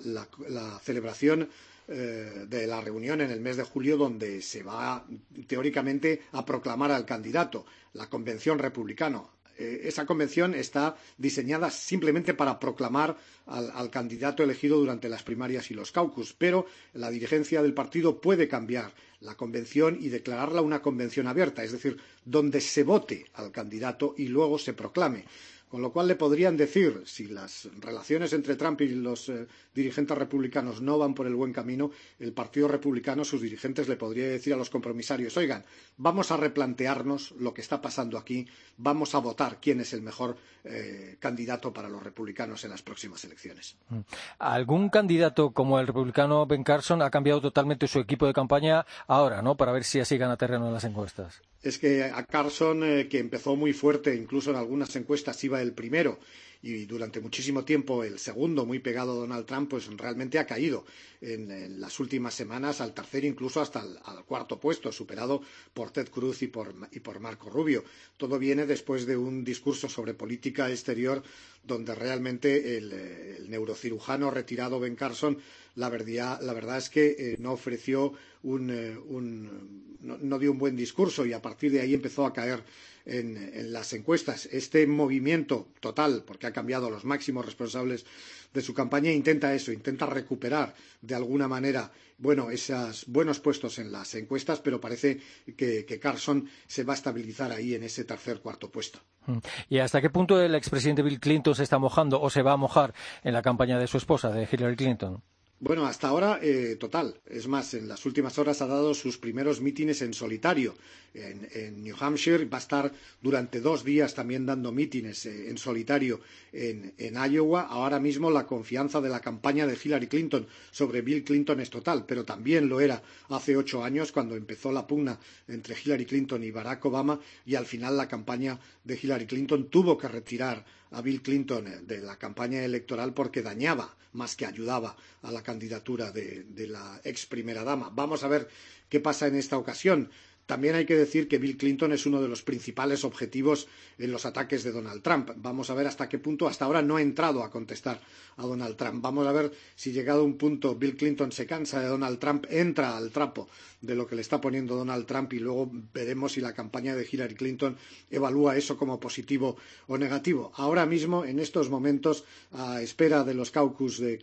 celebración 0.83 1.49
eh, 1.87 2.45
de 2.47 2.67
la 2.67 2.81
reunión 2.81 3.21
en 3.21 3.31
el 3.31 3.39
mes 3.41 3.57
de 3.57 3.63
julio 3.63 3.97
donde 3.97 4.41
se 4.41 4.63
va 4.63 5.05
teóricamente 5.47 6.21
a 6.33 6.45
proclamar 6.45 6.91
al 6.91 7.05
candidato, 7.05 7.65
la 7.93 8.07
convención 8.09 8.59
republicana 8.59 9.23
eh, 9.59 9.81
esa 9.83 10.05
convención 10.05 10.55
está 10.55 10.95
diseñada 11.17 11.69
simplemente 11.69 12.33
para 12.33 12.59
proclamar 12.59 13.17
al, 13.45 13.69
al, 13.71 13.89
candidato 13.89 14.41
elegido 14.41 14.77
durante 14.77 15.09
las 15.09 15.23
primarias 15.23 15.69
y 15.69 15.73
los 15.73 15.91
caucus, 15.91 16.33
pero 16.33 16.65
la 16.93 17.11
dirigencia 17.11 17.61
del 17.61 17.73
partido 17.73 18.21
puede 18.21 18.47
cambiar 18.47 18.93
la 19.19 19.35
convención 19.35 19.97
y 19.99 20.07
declararla 20.07 20.61
una 20.61 20.81
convención 20.81 21.27
abierta, 21.27 21.63
es 21.63 21.73
decir, 21.73 21.97
donde 22.23 22.61
se 22.61 22.83
vote 22.83 23.25
al 23.33 23.51
candidato 23.51 24.15
y 24.17 24.27
luego 24.27 24.57
se 24.57 24.73
proclame. 24.73 25.25
Con 25.69 25.83
lo 25.83 25.91
cual 25.91 26.07
le 26.07 26.15
podrían 26.15 26.57
decir, 26.57 27.03
si 27.05 27.27
las 27.27 27.69
relaciones 27.79 28.33
entre 28.33 28.55
Trump 28.55 28.81
y 28.81 28.89
los 28.89 29.29
eh, 29.29 29.45
dirigentes 29.73 30.17
republicanos 30.17 30.81
no 30.81 30.97
van 30.97 31.13
por 31.13 31.27
el 31.27 31.35
buen 31.35 31.53
camino, 31.53 31.91
el 32.17 32.33
Partido 32.33 32.67
Republicano, 32.67 33.23
sus 33.23 33.41
dirigentes, 33.41 33.87
le 33.87 33.95
podría 33.95 34.27
decir 34.27 34.51
a 34.51 34.57
los 34.57 34.71
compromisarios, 34.71 35.37
oigan, 35.37 35.63
vamos 35.97 36.31
a 36.31 36.37
replantearnos 36.37 37.33
lo 37.39 37.53
que 37.53 37.61
está 37.61 37.81
pasando 37.81 38.17
aquí, 38.17 38.47
vamos 38.77 39.13
a 39.13 39.19
votar 39.19 39.59
quién 39.61 39.79
es 39.79 39.93
el 39.93 40.01
mejor 40.01 40.37
eh, 40.63 41.17
candidato 41.19 41.71
para 41.71 41.87
los 41.87 42.01
republicanos 42.01 42.63
en 42.63 42.71
las 42.71 42.81
próximas 42.81 43.23
elecciones. 43.23 43.77
Mm. 43.89 43.99
¿Algún 44.39 44.89
candidato 44.89 45.51
como 45.51 45.79
el 45.79 45.85
republicano 45.85 46.47
Ben 46.47 46.63
Carson 46.63 47.03
ha 47.03 47.11
cambiado 47.11 47.41
totalmente 47.41 47.87
su 47.87 47.99
equipo 47.99 48.25
de 48.25 48.33
campaña 48.33 48.87
ahora, 49.05 49.43
¿no? 49.43 49.55
Para 49.55 49.71
ver 49.71 49.83
si 49.83 49.99
así 49.99 50.17
gana 50.17 50.35
terreno 50.35 50.65
en 50.65 50.73
las 50.73 50.83
encuestas 50.83 51.41
es 51.61 51.77
que 51.77 52.03
a 52.03 52.25
Carson, 52.25 52.83
eh, 52.83 53.07
que 53.09 53.19
empezó 53.19 53.55
muy 53.55 53.73
fuerte, 53.73 54.15
incluso 54.15 54.51
en 54.51 54.55
algunas 54.57 54.95
encuestas 54.95 55.43
iba 55.43 55.61
el 55.61 55.73
primero, 55.73 56.19
y 56.61 56.85
durante 56.85 57.21
muchísimo 57.21 57.63
tiempo 57.63 58.03
el 58.03 58.19
segundo, 58.19 58.65
muy 58.65 58.79
pegado 58.79 59.15
Donald 59.15 59.45
Trump, 59.45 59.69
pues 59.69 59.87
realmente 59.95 60.39
ha 60.39 60.45
caído 60.45 60.85
en, 61.21 61.79
las 61.79 61.99
últimas 61.99 62.33
semanas 62.33 62.81
al 62.81 62.93
tercer, 62.93 63.23
incluso 63.23 63.61
hasta 63.61 63.79
al 63.79 64.25
cuarto 64.25 64.59
puesto, 64.59 64.91
superado 64.91 65.41
por 65.73 65.91
Ted 65.91 66.09
Cruz 66.09 66.41
y 66.41 66.47
por, 66.47 66.75
y 66.91 66.99
por 66.99 67.19
Marco 67.19 67.49
Rubio. 67.49 67.83
Todo 68.17 68.37
viene 68.37 68.65
después 68.65 69.05
de 69.05 69.15
un 69.15 69.43
discurso 69.43 69.87
sobre 69.87 70.13
política 70.13 70.69
exterior 70.69 71.23
donde 71.63 71.95
realmente 71.95 72.77
el, 72.77 72.91
el 72.91 73.49
neurocirujano 73.49 74.31
retirado 74.31 74.79
Ben 74.79 74.95
Carson 74.95 75.37
la 75.75 75.87
verdad, 75.87 76.41
la 76.41 76.53
verdad 76.53 76.77
es 76.77 76.89
que 76.89 77.15
eh, 77.17 77.35
no 77.39 77.53
ofreció 77.53 78.13
un, 78.43 78.69
eh, 78.69 78.97
un 78.97 79.97
no, 80.01 80.17
no, 80.17 80.37
dio 80.39 80.51
un 80.51 80.57
buen 80.57 80.75
discurso 80.75 81.25
y 81.25 81.31
a 81.31 81.41
partir 81.41 81.71
de 81.71 81.79
ahí 81.79 81.93
empezó 81.93 82.25
a 82.25 82.33
caer 82.33 82.63
en, 83.09 83.73
las 83.73 83.93
encuestas. 83.93 84.47
Este 84.51 84.85
movimiento 84.87 85.67
total, 85.79 86.23
porque 86.25 86.47
ha 86.47 86.53
cambiado 86.53 86.87
a 86.87 86.89
los 86.89 87.05
máximos 87.05 87.45
responsables 87.45 88.05
de 88.53 88.61
su 88.61 88.73
campaña, 88.73 89.11
intenta 89.11 89.53
eso, 89.53 89.71
intenta 89.71 90.05
recuperar 90.05 90.73
de 91.01 91.15
alguna 91.15 91.47
manera 91.47 91.91
bueno, 92.17 92.49
esos 92.49 93.05
buenos 93.07 93.39
puestos 93.39 93.79
en 93.79 93.91
las 93.91 94.13
encuestas, 94.15 94.59
pero 94.59 94.81
parece 94.81 95.19
que, 95.55 95.85
que 95.85 95.99
Carson 95.99 96.49
se 96.67 96.83
va 96.83 96.93
a 96.93 96.95
estabilizar 96.95 97.51
ahí 97.51 97.75
en 97.75 97.83
ese 97.83 98.03
tercer 98.03 98.41
cuarto 98.41 98.69
puesto. 98.69 98.99
Mm. 99.25 99.37
¿Y 99.69 99.79
hasta 99.79 100.01
qué 100.01 100.09
punto 100.09 100.41
el 100.41 100.55
expresidente 100.55 101.01
Bill 101.01 101.19
Clinton 101.19 101.55
se 101.55 101.63
está 101.63 101.77
mojando 101.77 102.21
o 102.21 102.29
se 102.29 102.41
va 102.41 102.53
a 102.53 102.57
mojar 102.57 102.93
en 103.23 103.33
la 103.33 103.41
campaña 103.41 103.79
de 103.79 103.87
su 103.87 103.97
esposa, 103.97 104.31
de 104.31 104.47
Hillary 104.51 104.75
Clinton? 104.75 105.23
Bueno, 105.61 105.85
hasta 105.85 106.07
ahora, 106.07 106.39
eh, 106.41 106.77
total. 106.79 107.19
Es 107.25 107.49
más, 107.49 107.73
en 107.73 107.89
las 107.89 108.05
últimas 108.05 108.39
horas 108.39 108.61
ha 108.61 108.67
dado 108.67 108.93
sus 108.93 109.17
primeros 109.17 109.59
mítines 109.59 110.01
en 110.01 110.13
solitario. 110.13 110.73
En, 111.13 111.83
New 111.83 111.95
Hampshire 111.99 112.45
va 112.45 112.59
a 112.59 112.61
estar 112.61 112.93
durante 113.21 113.59
dos 113.59 113.83
días 113.83 114.13
también 114.13 114.45
dando 114.45 114.71
mítines 114.71 115.25
eh, 115.25 115.49
en 115.49 115.57
solitario 115.57 116.21
en, 116.53 116.93
en, 116.97 117.15
Iowa. 117.15 117.63
Ahora 117.63 117.99
mismo 117.99 118.31
la 118.31 118.47
confianza 118.47 119.01
de 119.01 119.09
la 119.09 119.19
campaña 119.19 119.67
de 119.67 119.77
Hillary 119.83 120.07
Clinton 120.07 120.47
sobre 120.71 121.01
Bill 121.01 121.25
Clinton 121.25 121.59
es 121.59 121.69
total, 121.69 122.05
pero 122.05 122.23
también 122.23 122.69
lo 122.69 122.79
era 122.79 123.03
hace 123.27 123.57
ocho 123.57 123.83
años 123.83 124.13
cuando 124.13 124.37
empezó 124.37 124.71
la 124.71 124.87
pugna 124.87 125.19
entre 125.49 125.75
Hillary 125.75 126.05
Clinton 126.05 126.41
y 126.41 126.51
Barack 126.51 126.85
Obama 126.85 127.19
y 127.45 127.55
al 127.55 127.65
final 127.65 127.97
la 127.97 128.07
campaña 128.07 128.57
de 128.85 128.97
Hillary 129.01 129.25
Clinton 129.25 129.69
tuvo 129.69 129.97
que 129.97 130.07
retirar 130.07 130.63
a 130.91 131.01
Bill 131.01 131.21
Clinton 131.21 131.67
eh, 131.67 131.79
de 131.81 131.99
la 132.01 132.17
campaña 132.17 132.63
electoral 132.63 133.13
porque 133.13 133.41
dañaba 133.41 133.95
más 134.13 134.35
que 134.35 134.45
ayudaba 134.45 134.95
a 135.21 135.31
la 135.31 135.43
candidatura 135.43 136.11
de, 136.11 136.43
de 136.43 136.67
la 136.67 136.99
ex 137.03 137.25
primera 137.25 137.63
dama. 137.63 137.91
Vamos 137.93 138.23
a 138.23 138.27
ver 138.27 138.47
qué 138.89 138.99
pasa 138.99 139.27
en 139.27 139.35
esta 139.35 139.57
ocasión. 139.57 140.09
También 140.49 140.73
hay 140.73 140.87
que 140.87 140.95
decir 140.95 141.27
que 141.27 141.37
Bill 141.37 141.57
Clinton 141.57 141.91
es 141.91 142.07
uno 142.07 142.19
de 142.23 142.27
los 142.27 142.41
principales 142.41 143.03
objetivos 143.03 143.67
en 143.99 144.11
los 144.11 144.25
ataques 144.25 144.63
de 144.63 144.71
Donald 144.71 145.03
Trump. 145.03 145.29
Vamos 145.35 145.69
a 145.69 145.75
ver 145.75 145.85
hasta 145.85 146.09
qué 146.09 146.17
punto 146.17 146.47
hasta 146.47 146.65
ahora 146.65 146.81
no 146.81 146.95
ha 146.95 147.03
entrado 147.03 147.43
a 147.43 147.51
contestar 147.51 148.01
a 148.35 148.41
Donald 148.41 148.75
Trump. 148.75 148.99
Vamos 148.99 149.27
a 149.27 149.31
ver 149.31 149.51
si 149.75 149.91
llegado 149.91 150.23
un 150.23 150.39
punto 150.39 150.73
Bill 150.73 150.95
Clinton 150.95 151.31
se 151.31 151.45
cansa 151.45 151.79
de 151.81 151.87
Donald 151.87 152.17
Trump, 152.17 152.47
entra 152.49 152.97
al 152.97 153.11
trapo 153.11 153.47
de 153.81 153.93
lo 153.93 154.07
que 154.07 154.15
le 154.15 154.21
está 154.21 154.41
poniendo 154.41 154.75
Donald 154.75 155.05
Trump 155.05 155.31
y 155.33 155.39
luego 155.39 155.69
veremos 155.93 156.33
si 156.33 156.41
la 156.41 156.53
campaña 156.53 156.95
de 156.95 157.07
Hillary 157.09 157.35
Clinton 157.35 157.77
evalúa 158.09 158.57
eso 158.57 158.75
como 158.75 158.99
positivo 158.99 159.55
o 159.85 159.99
negativo. 159.99 160.51
Ahora 160.55 160.87
mismo, 160.87 161.25
en 161.25 161.39
estos 161.39 161.69
momentos, 161.69 162.23
a 162.53 162.81
espera 162.81 163.23
de 163.23 163.35
los 163.35 163.51
caucus 163.51 163.99
de, 163.99 164.17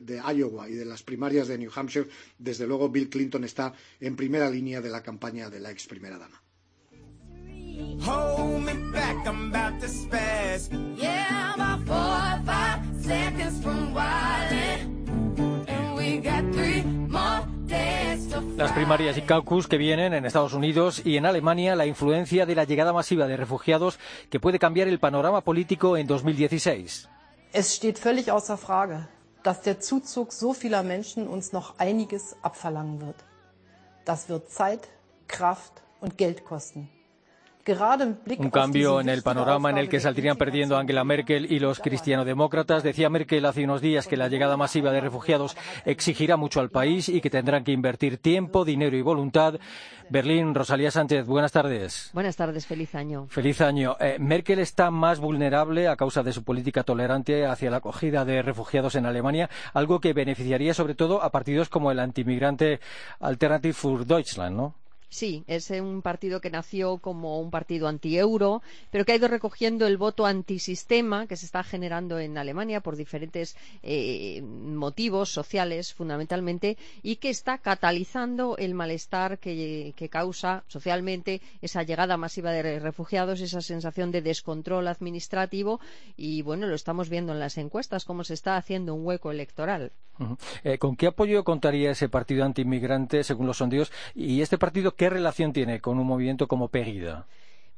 de 0.00 0.22
Iowa 0.36 0.68
y 0.68 0.74
de 0.74 0.84
las 0.84 1.02
primarias 1.02 1.48
de 1.48 1.56
New 1.56 1.70
Hampshire, 1.74 2.08
desde 2.38 2.66
luego 2.66 2.90
Bill 2.90 3.08
Clinton 3.08 3.44
está 3.44 3.72
en 3.98 4.14
primera 4.14 4.50
línea 4.50 4.82
de 4.82 4.90
la 4.90 5.02
campaña 5.02 5.37
de 5.46 5.60
la 5.60 5.70
ex 5.70 5.86
primera 5.86 6.18
dama. 6.18 6.42
Hold 8.02 8.64
me 8.64 8.74
back, 8.92 9.26
I'm 9.26 9.54
about 9.54 9.80
to 9.80 9.86
spaz. 9.86 10.68
Yeah, 10.96 11.54
about 11.54 11.86
four 11.86 11.96
or 11.96 12.40
five 12.44 12.80
seconds 13.00 13.62
from 13.62 13.94
wildin'. 13.94 15.68
And 15.68 15.94
we 15.96 16.18
got 16.18 16.42
three 16.52 16.82
more 16.82 17.46
las 18.56 18.72
primarias 18.72 19.16
y 19.16 19.22
caucus 19.22 19.68
que 19.68 19.78
vienen 19.78 20.12
en 20.14 20.24
Estados 20.24 20.52
Unidos 20.52 21.02
y 21.04 21.16
en 21.16 21.26
Alemania, 21.26 21.76
la 21.76 21.86
influencia 21.86 22.44
de 22.44 22.54
la 22.54 22.64
llegada 22.64 22.92
masiva 22.92 23.26
de 23.26 23.36
refugiados 23.36 23.98
que 24.30 24.40
puede 24.40 24.58
cambiar 24.58 24.88
el 24.88 24.98
panorama 24.98 25.42
político 25.42 25.96
en 25.96 26.06
2016. 26.06 27.08
Es 27.52 27.74
steht 27.74 27.98
völlig 27.98 28.30
außer 28.30 28.56
Frage, 28.56 29.08
dass 29.42 29.62
der 29.62 29.80
Zuzug 29.80 30.32
so 30.32 30.52
vieler 30.52 30.82
Menschen 30.82 31.28
uns 31.28 31.52
noch 31.52 31.78
einiges 31.78 32.36
abverlangen 32.42 33.00
wird. 33.00 33.24
Das 34.04 34.28
wird 34.28 34.50
Zeit, 34.50 34.88
Kraft 35.28 35.82
und 36.00 36.16
Geld 36.16 36.42
kosten. 36.42 36.88
Un 38.38 38.50
cambio 38.50 38.98
en 38.98 39.10
el 39.10 39.22
panorama 39.22 39.68
en 39.68 39.76
el 39.76 39.90
que 39.90 40.00
saldrían 40.00 40.38
perdiendo 40.38 40.78
Angela 40.78 41.04
Merkel 41.04 41.52
y 41.52 41.58
los 41.58 41.80
cristianodemócratas. 41.80 42.82
Decía 42.82 43.10
Merkel 43.10 43.44
hace 43.44 43.62
unos 43.62 43.82
días 43.82 44.06
que 44.06 44.16
la 44.16 44.28
llegada 44.28 44.56
masiva 44.56 44.90
de 44.90 45.02
refugiados 45.02 45.54
exigirá 45.84 46.38
mucho 46.38 46.60
al 46.60 46.70
país 46.70 47.10
y 47.10 47.20
que 47.20 47.28
tendrán 47.28 47.64
que 47.64 47.72
invertir 47.72 48.16
tiempo, 48.16 48.64
dinero 48.64 48.96
y 48.96 49.02
voluntad. 49.02 49.56
Berlín, 50.08 50.54
Rosalía 50.54 50.90
Sánchez, 50.90 51.26
buenas 51.26 51.52
tardes. 51.52 52.08
Buenas 52.14 52.36
tardes, 52.36 52.66
feliz 52.66 52.94
año. 52.94 53.26
Feliz 53.28 53.60
año. 53.60 53.96
Eh, 54.00 54.16
Merkel 54.18 54.60
está 54.60 54.90
más 54.90 55.20
vulnerable 55.20 55.88
a 55.88 55.96
causa 55.96 56.22
de 56.22 56.32
su 56.32 56.44
política 56.44 56.84
tolerante 56.84 57.44
hacia 57.44 57.70
la 57.70 57.78
acogida 57.78 58.24
de 58.24 58.40
refugiados 58.40 58.94
en 58.94 59.04
Alemania, 59.04 59.50
algo 59.74 60.00
que 60.00 60.14
beneficiaría 60.14 60.72
sobre 60.72 60.94
todo 60.94 61.22
a 61.22 61.30
partidos 61.30 61.68
como 61.68 61.90
el 61.90 61.98
antimigrante 61.98 62.80
Alternative 63.20 63.74
für 63.74 64.06
Deutschland, 64.06 64.56
¿no? 64.56 64.87
Sí, 65.10 65.42
es 65.46 65.70
un 65.70 66.02
partido 66.02 66.40
que 66.40 66.50
nació 66.50 66.98
como 66.98 67.40
un 67.40 67.50
partido 67.50 67.88
anti-euro, 67.88 68.62
pero 68.90 69.04
que 69.04 69.12
ha 69.12 69.16
ido 69.16 69.26
recogiendo 69.26 69.86
el 69.86 69.96
voto 69.96 70.26
antisistema 70.26 71.26
que 71.26 71.36
se 71.36 71.46
está 71.46 71.64
generando 71.64 72.18
en 72.18 72.36
Alemania 72.36 72.82
por 72.82 72.94
diferentes 72.94 73.56
eh, 73.82 74.42
motivos 74.42 75.30
sociales, 75.30 75.94
fundamentalmente, 75.94 76.76
y 77.02 77.16
que 77.16 77.30
está 77.30 77.56
catalizando 77.56 78.56
el 78.58 78.74
malestar 78.74 79.38
que, 79.38 79.94
causa 80.10 80.64
socialmente 80.68 81.40
esa 81.60 81.82
llegada 81.82 82.16
masiva 82.16 82.50
de 82.50 82.78
refugiados, 82.78 83.40
esa 83.40 83.60
sensación 83.60 84.10
de 84.10 84.22
descontrol 84.22 84.88
administrativo, 84.88 85.80
y 86.16 86.42
bueno, 86.42 86.66
lo 86.66 86.74
estamos 86.74 87.08
viendo 87.08 87.32
en 87.32 87.40
las 87.40 87.58
encuestas, 87.58 88.04
cómo 88.04 88.24
se 88.24 88.34
está 88.34 88.56
haciendo 88.56 88.94
un 88.94 89.06
hueco 89.06 89.30
electoral. 89.30 89.92
Eh, 90.64 90.78
¿Con 90.78 90.96
qué 90.96 91.06
apoyo 91.06 91.44
contaría 91.44 91.92
ese 91.92 92.08
partido 92.08 92.44
antiinmigrante, 92.44 93.22
según 93.22 93.46
los 93.46 93.58
sondeos? 93.58 93.92
¿Y 94.14 94.42
este 94.42 94.58
partido 94.58 94.96
qué 94.98 95.08
relación 95.10 95.54
tiene 95.54 95.80
con 95.80 95.98
un 95.98 96.06
movimiento 96.06 96.48
como 96.48 96.68
Pegida? 96.68 97.28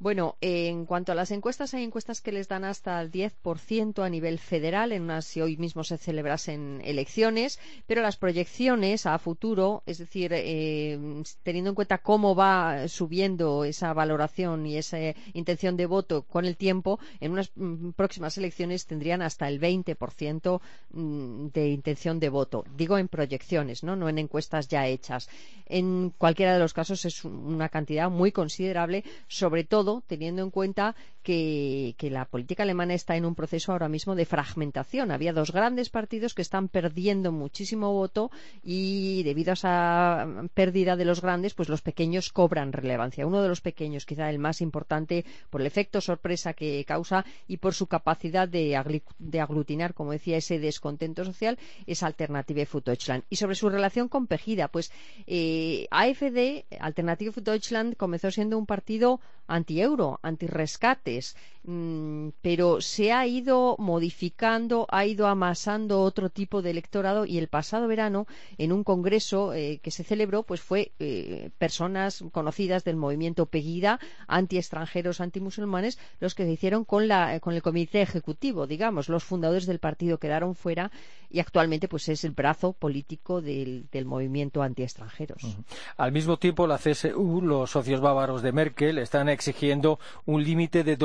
Bueno, 0.00 0.38
en 0.40 0.86
cuanto 0.86 1.12
a 1.12 1.14
las 1.14 1.30
encuestas, 1.30 1.74
hay 1.74 1.84
encuestas 1.84 2.22
que 2.22 2.32
les 2.32 2.48
dan 2.48 2.64
hasta 2.64 3.02
el 3.02 3.12
10% 3.12 4.02
a 4.02 4.08
nivel 4.08 4.38
federal, 4.38 4.92
en 4.92 5.02
unas 5.02 5.26
si 5.26 5.42
hoy 5.42 5.58
mismo 5.58 5.84
se 5.84 5.98
celebrasen 5.98 6.80
elecciones, 6.82 7.58
pero 7.86 8.00
las 8.00 8.16
proyecciones 8.16 9.04
a 9.04 9.18
futuro, 9.18 9.82
es 9.84 9.98
decir, 9.98 10.32
eh, 10.32 10.98
teniendo 11.42 11.68
en 11.68 11.74
cuenta 11.74 11.98
cómo 11.98 12.34
va 12.34 12.88
subiendo 12.88 13.66
esa 13.66 13.92
valoración 13.92 14.64
y 14.64 14.78
esa 14.78 14.96
intención 15.34 15.76
de 15.76 15.84
voto 15.84 16.22
con 16.22 16.46
el 16.46 16.56
tiempo, 16.56 16.98
en 17.20 17.32
unas 17.32 17.52
mm, 17.54 17.90
próximas 17.90 18.38
elecciones 18.38 18.86
tendrían 18.86 19.20
hasta 19.20 19.48
el 19.48 19.60
20% 19.60 20.62
mm, 20.92 21.48
de 21.48 21.68
intención 21.68 22.18
de 22.20 22.30
voto. 22.30 22.64
Digo 22.74 22.96
en 22.96 23.08
proyecciones, 23.08 23.84
¿no? 23.84 23.96
no 23.96 24.08
en 24.08 24.16
encuestas 24.16 24.66
ya 24.66 24.86
hechas. 24.86 25.28
En 25.66 26.08
cualquiera 26.16 26.54
de 26.54 26.58
los 26.58 26.72
casos 26.72 27.04
es 27.04 27.22
una 27.22 27.68
cantidad 27.68 28.08
muy 28.08 28.32
considerable, 28.32 29.04
sobre 29.28 29.64
todo 29.64 29.89
teniendo 30.06 30.42
en 30.42 30.50
cuenta 30.50 30.94
que, 31.22 31.94
la 32.10 32.24
política 32.24 32.62
alemana 32.62 32.94
está 32.94 33.16
en 33.16 33.24
un 33.24 33.34
proceso 33.34 33.72
ahora 33.72 33.88
mismo 33.88 34.14
de 34.14 34.24
fragmentación. 34.24 35.10
Había 35.10 35.32
dos 35.32 35.52
grandes 35.52 35.90
partidos 35.90 36.34
que 36.34 36.42
están 36.42 36.68
perdiendo 36.68 37.30
muchísimo 37.32 37.92
voto 37.92 38.30
y 38.64 39.22
debido 39.22 39.52
a 39.52 39.54
esa 39.54 40.26
pérdida 40.54 40.96
de 40.96 41.04
los 41.04 41.20
grandes, 41.20 41.54
pues 41.54 41.68
los 41.68 41.82
pequeños 41.82 42.32
cobran 42.32 42.72
relevancia. 42.72 43.26
Uno 43.26 43.42
de 43.42 43.48
los 43.48 43.60
pequeños, 43.60 44.06
quizá 44.06 44.30
el 44.30 44.38
más 44.38 44.60
importante 44.60 45.24
por 45.50 45.60
el 45.60 45.66
efecto 45.66 46.00
sorpresa 46.00 46.54
que 46.54 46.84
causa 46.84 47.24
y 47.46 47.58
por 47.58 47.74
su 47.74 47.86
capacidad 47.86 48.48
de, 48.48 48.76
aglutinar, 48.76 49.94
como 49.94 50.12
decía, 50.12 50.36
ese 50.36 50.58
descontento 50.58 51.24
social, 51.24 51.58
es 51.86 52.02
Alternative 52.02 52.66
für 52.66 52.80
Deutschland. 52.80 53.24
Y 53.28 53.36
sobre 53.36 53.54
su 53.54 53.68
relación 53.68 54.08
con 54.08 54.26
Pegida, 54.26 54.68
pues 54.68 54.92
eh, 55.26 55.86
AfD, 55.90 56.64
Alternative 56.80 57.32
für 57.32 57.42
Deutschland, 57.42 57.96
comenzó 57.96 58.30
siendo 58.30 58.58
un 58.58 58.66
partido 58.66 59.20
anti-euro, 59.50 60.20
anti-rescates, 60.22 61.09
mm, 61.18 61.34
pero 61.62 62.80
se 62.80 63.12
ha 63.12 63.26
ido 63.26 63.76
modificando, 63.78 64.86
ha 64.90 65.04
ido 65.04 65.26
amasando 65.26 66.00
otro 66.00 66.30
tipo 66.30 66.62
de 66.62 66.70
electorado 66.70 67.26
y 67.26 67.38
el 67.38 67.48
pasado 67.48 67.86
verano, 67.86 68.26
en 68.56 68.72
un 68.72 68.82
congreso 68.82 69.52
eh, 69.52 69.78
que 69.82 69.90
se 69.90 70.02
celebró, 70.02 70.42
pues 70.42 70.60
fue 70.60 70.92
eh, 70.98 71.50
personas 71.58 72.24
conocidas 72.32 72.84
del 72.84 72.96
movimiento 72.96 73.46
Pegida, 73.46 74.00
anti-extranjeros, 74.26 75.20
anti-musulmanes, 75.20 75.98
los 76.18 76.34
que 76.34 76.44
se 76.44 76.52
hicieron 76.52 76.84
con, 76.84 77.08
la, 77.08 77.38
con 77.40 77.54
el 77.54 77.62
comité 77.62 78.00
ejecutivo, 78.00 78.66
digamos, 78.66 79.08
los 79.08 79.24
fundadores 79.24 79.66
del 79.66 79.80
partido 79.80 80.18
quedaron 80.18 80.54
fuera 80.54 80.90
y 81.30 81.40
actualmente 81.40 81.88
pues 81.88 82.08
es 82.08 82.24
el 82.24 82.32
brazo 82.32 82.72
político 82.72 83.40
del, 83.40 83.86
movimiento 84.04 84.62
anti-extranjeros. 84.62 85.56
Al 85.96 86.10
mismo 86.10 86.38
tiempo, 86.38 86.66
la 86.66 86.78
CSU, 86.78 87.42
los 87.42 87.70
socios 87.70 88.00
bávaros 88.00 88.42
de 88.42 88.52
Merkel, 88.52 88.98
están 88.98 89.28
exigiendo 89.28 90.00
un 90.26 90.42
límite 90.42 90.82
de 90.82 90.96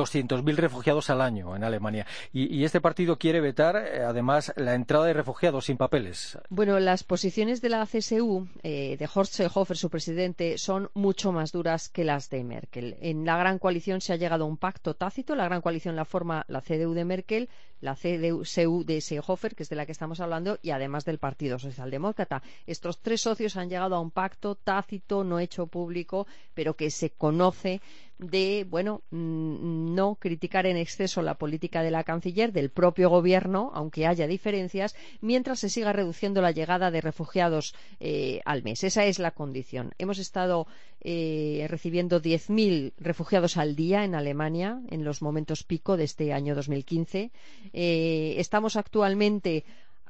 200.000 0.46 0.56
refugiados 0.56 1.10
al 1.10 1.22
año 1.22 1.56
en 1.56 1.64
Alemania. 1.64 2.06
Y, 2.32 2.64
este 2.64 2.82
partido 2.82 3.18
quiere 3.18 3.42
vetar, 3.42 3.76
eh, 3.76 4.04
además, 4.04 4.54
la 4.56 4.74
entrada 4.74 5.06
de 5.06 5.14
refugiados 5.14 5.66
sin 5.66 5.78
papeles. 5.78 6.38
Bueno, 6.50 6.80
las 6.80 7.04
posiciones 7.04 7.62
de 7.62 7.70
la 7.70 7.86
CSU, 7.86 8.48
eh, 8.64 8.98
de 8.98 9.10
Horst 9.14 9.34
Seehofer, 9.34 9.78
su 9.78 9.90
presidente, 9.90 10.58
son 10.58 10.90
mucho 10.94 11.32
más 11.32 11.52
duras 11.52 11.90
que 11.90 12.04
las 12.04 12.30
de 12.30 12.44
Merkel. 12.44 12.98
En 13.02 13.26
la 13.26 13.38
gran 13.38 13.60
coalición 13.60 14.02
se 14.02 14.14
ha 14.14 14.18
llegado 14.18 14.46
a 14.46 14.48
un 14.48 14.58
pacto 14.58 14.96
tácito. 14.96 15.36
La 15.36 15.46
gran 15.46 15.62
coalición 15.62 15.96
la 15.96 16.06
forma 16.06 16.46
la 16.48 16.62
CDU 16.62 16.94
de 16.94 17.06
Merkel, 17.06 17.50
la 17.82 17.96
CDU 17.96 18.84
de 18.84 19.02
Seehofer, 19.02 19.56
que 19.56 19.64
es 19.64 19.70
de 19.70 19.76
la 19.76 19.86
que 19.86 19.92
estamos 19.92 20.20
hablando, 20.20 20.60
y 20.62 20.72
además 20.72 21.06
del 21.06 21.20
Partido 21.20 21.60
Socialdemócrata. 21.60 22.42
Estos 22.66 23.00
tres 23.00 23.22
socios 23.22 23.58
han 23.58 23.70
llegado 23.70 23.96
a 23.96 24.00
un 24.00 24.12
pacto 24.12 24.56
tácito, 24.56 25.24
no 25.24 25.40
hecho 25.40 25.68
público, 25.68 26.28
pero 26.54 26.76
que 26.76 26.90
se 26.90 27.12
conoce 27.12 27.82
de, 28.18 28.66
bueno, 28.70 29.02
mm, 29.12 29.94
no 29.94 30.16
criticar 30.16 30.66
en 30.66 30.78
exceso 30.78 31.22
la 31.22 31.38
política 31.38 31.84
de 31.84 31.92
la 31.92 32.04
canciller, 32.04 32.54
del 32.54 32.70
propio 32.70 33.10
gobierno, 33.10 33.72
aunque 33.74 34.08
haya 34.08 34.26
diferencias, 34.28 34.96
mientras 35.22 35.60
se 35.60 35.70
siga 35.70 35.92
reduciendo 35.92 36.42
la 36.42 36.52
llegada 36.52 36.92
de 36.92 37.02
refugiados 37.02 37.76
eh, 38.00 38.42
al 38.46 38.64
mes. 38.64 38.84
Esa 38.84 39.06
es 39.06 39.20
la 39.20 39.32
condición. 39.32 39.94
Hemos 39.98 40.20
estado 40.20 40.68
eh, 41.08 41.68
recibiendo 41.70 42.20
10.000 42.20 42.94
refugiados 42.98 43.58
al 43.58 43.76
día 43.76 44.04
en 44.04 44.16
Alemania 44.16 44.82
en 44.90 45.04
los 45.04 45.22
momentos 45.22 45.64
pico 45.64 45.98
de 45.98 46.04
este 46.04 46.34
año 46.34 46.56
2015. 46.56 47.32
Eh, 47.74 48.36
estamos 48.40 48.76
actualmente 48.76 49.66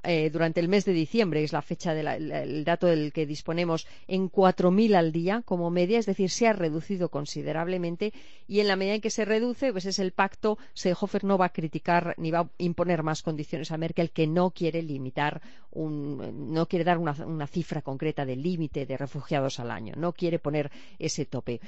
eh, 0.07 0.29
durante 0.29 0.59
el 0.59 0.67
mes 0.67 0.85
de 0.85 0.93
diciembre, 0.93 1.43
es 1.43 1.53
la 1.53 1.61
fecha 1.61 1.93
del 1.93 2.63
dato 2.63 2.87
del 2.87 3.11
que 3.13 3.25
disponemos, 3.25 3.87
en 4.07 4.29
4.000 4.29 4.95
al 4.95 5.11
día 5.11 5.41
como 5.45 5.69
media, 5.69 5.99
es 5.99 6.05
decir, 6.05 6.29
se 6.29 6.47
ha 6.47 6.53
reducido 6.53 7.09
considerablemente 7.09 8.13
y 8.47 8.59
en 8.59 8.67
la 8.67 8.75
medida 8.75 8.95
en 8.95 9.01
que 9.01 9.09
se 9.09 9.25
reduce, 9.25 9.71
pues 9.71 9.85
es 9.85 9.99
el 9.99 10.11
pacto, 10.11 10.57
Seehofer 10.73 11.23
no 11.23 11.37
va 11.37 11.47
a 11.47 11.53
criticar 11.53 12.15
ni 12.17 12.31
va 12.31 12.39
a 12.39 12.49
imponer 12.57 13.03
más 13.03 13.23
condiciones 13.23 13.71
a 13.71 13.77
Merkel 13.77 14.11
que 14.11 14.27
no 14.27 14.51
quiere 14.51 14.81
limitar, 14.81 15.41
no 15.73 16.67
quiere 16.67 16.85
dar 16.85 16.97
una, 16.97 17.11
una 17.25 17.47
cifra 17.47 17.81
concreta 17.81 18.25
de 18.25 18.35
límite 18.35 18.85
de 18.85 18.97
refugiados 18.97 19.59
al 19.59 19.71
año, 19.71 19.93
no 19.97 20.13
quiere 20.13 20.39
poner 20.39 20.71
ese 20.99 21.25
tope 21.25 21.59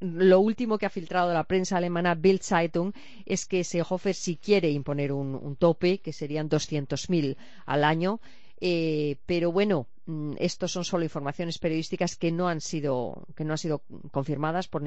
lo 0.00 0.40
último 0.40 0.78
que 0.78 0.86
ha 0.86 0.90
filtrado 0.90 1.32
la 1.32 1.44
prensa 1.44 1.76
alemana 1.76 2.14
Bild 2.14 2.42
Zeitung 2.42 2.92
es 3.24 3.46
que 3.46 3.64
Seehofer 3.64 4.14
sí 4.14 4.36
quiere 4.36 4.70
imponer 4.70 5.12
un, 5.12 5.56
tope, 5.56 5.98
que 5.98 6.12
serían 6.12 6.48
200.000 6.48 7.36
al 7.66 7.84
año, 7.84 8.20
eh, 8.60 9.16
pero 9.26 9.52
bueno, 9.52 9.86
estos 10.38 10.72
son 10.72 10.84
solo 10.84 11.04
informaciones 11.04 11.58
periodísticas 11.58 12.16
que 12.16 12.30
no 12.30 12.48
han 12.48 12.60
sido 12.60 13.24
que 13.34 13.44
no 13.44 13.52
han 13.52 13.58
sido 13.58 13.82
confirmadas 14.10 14.68
por, 14.68 14.82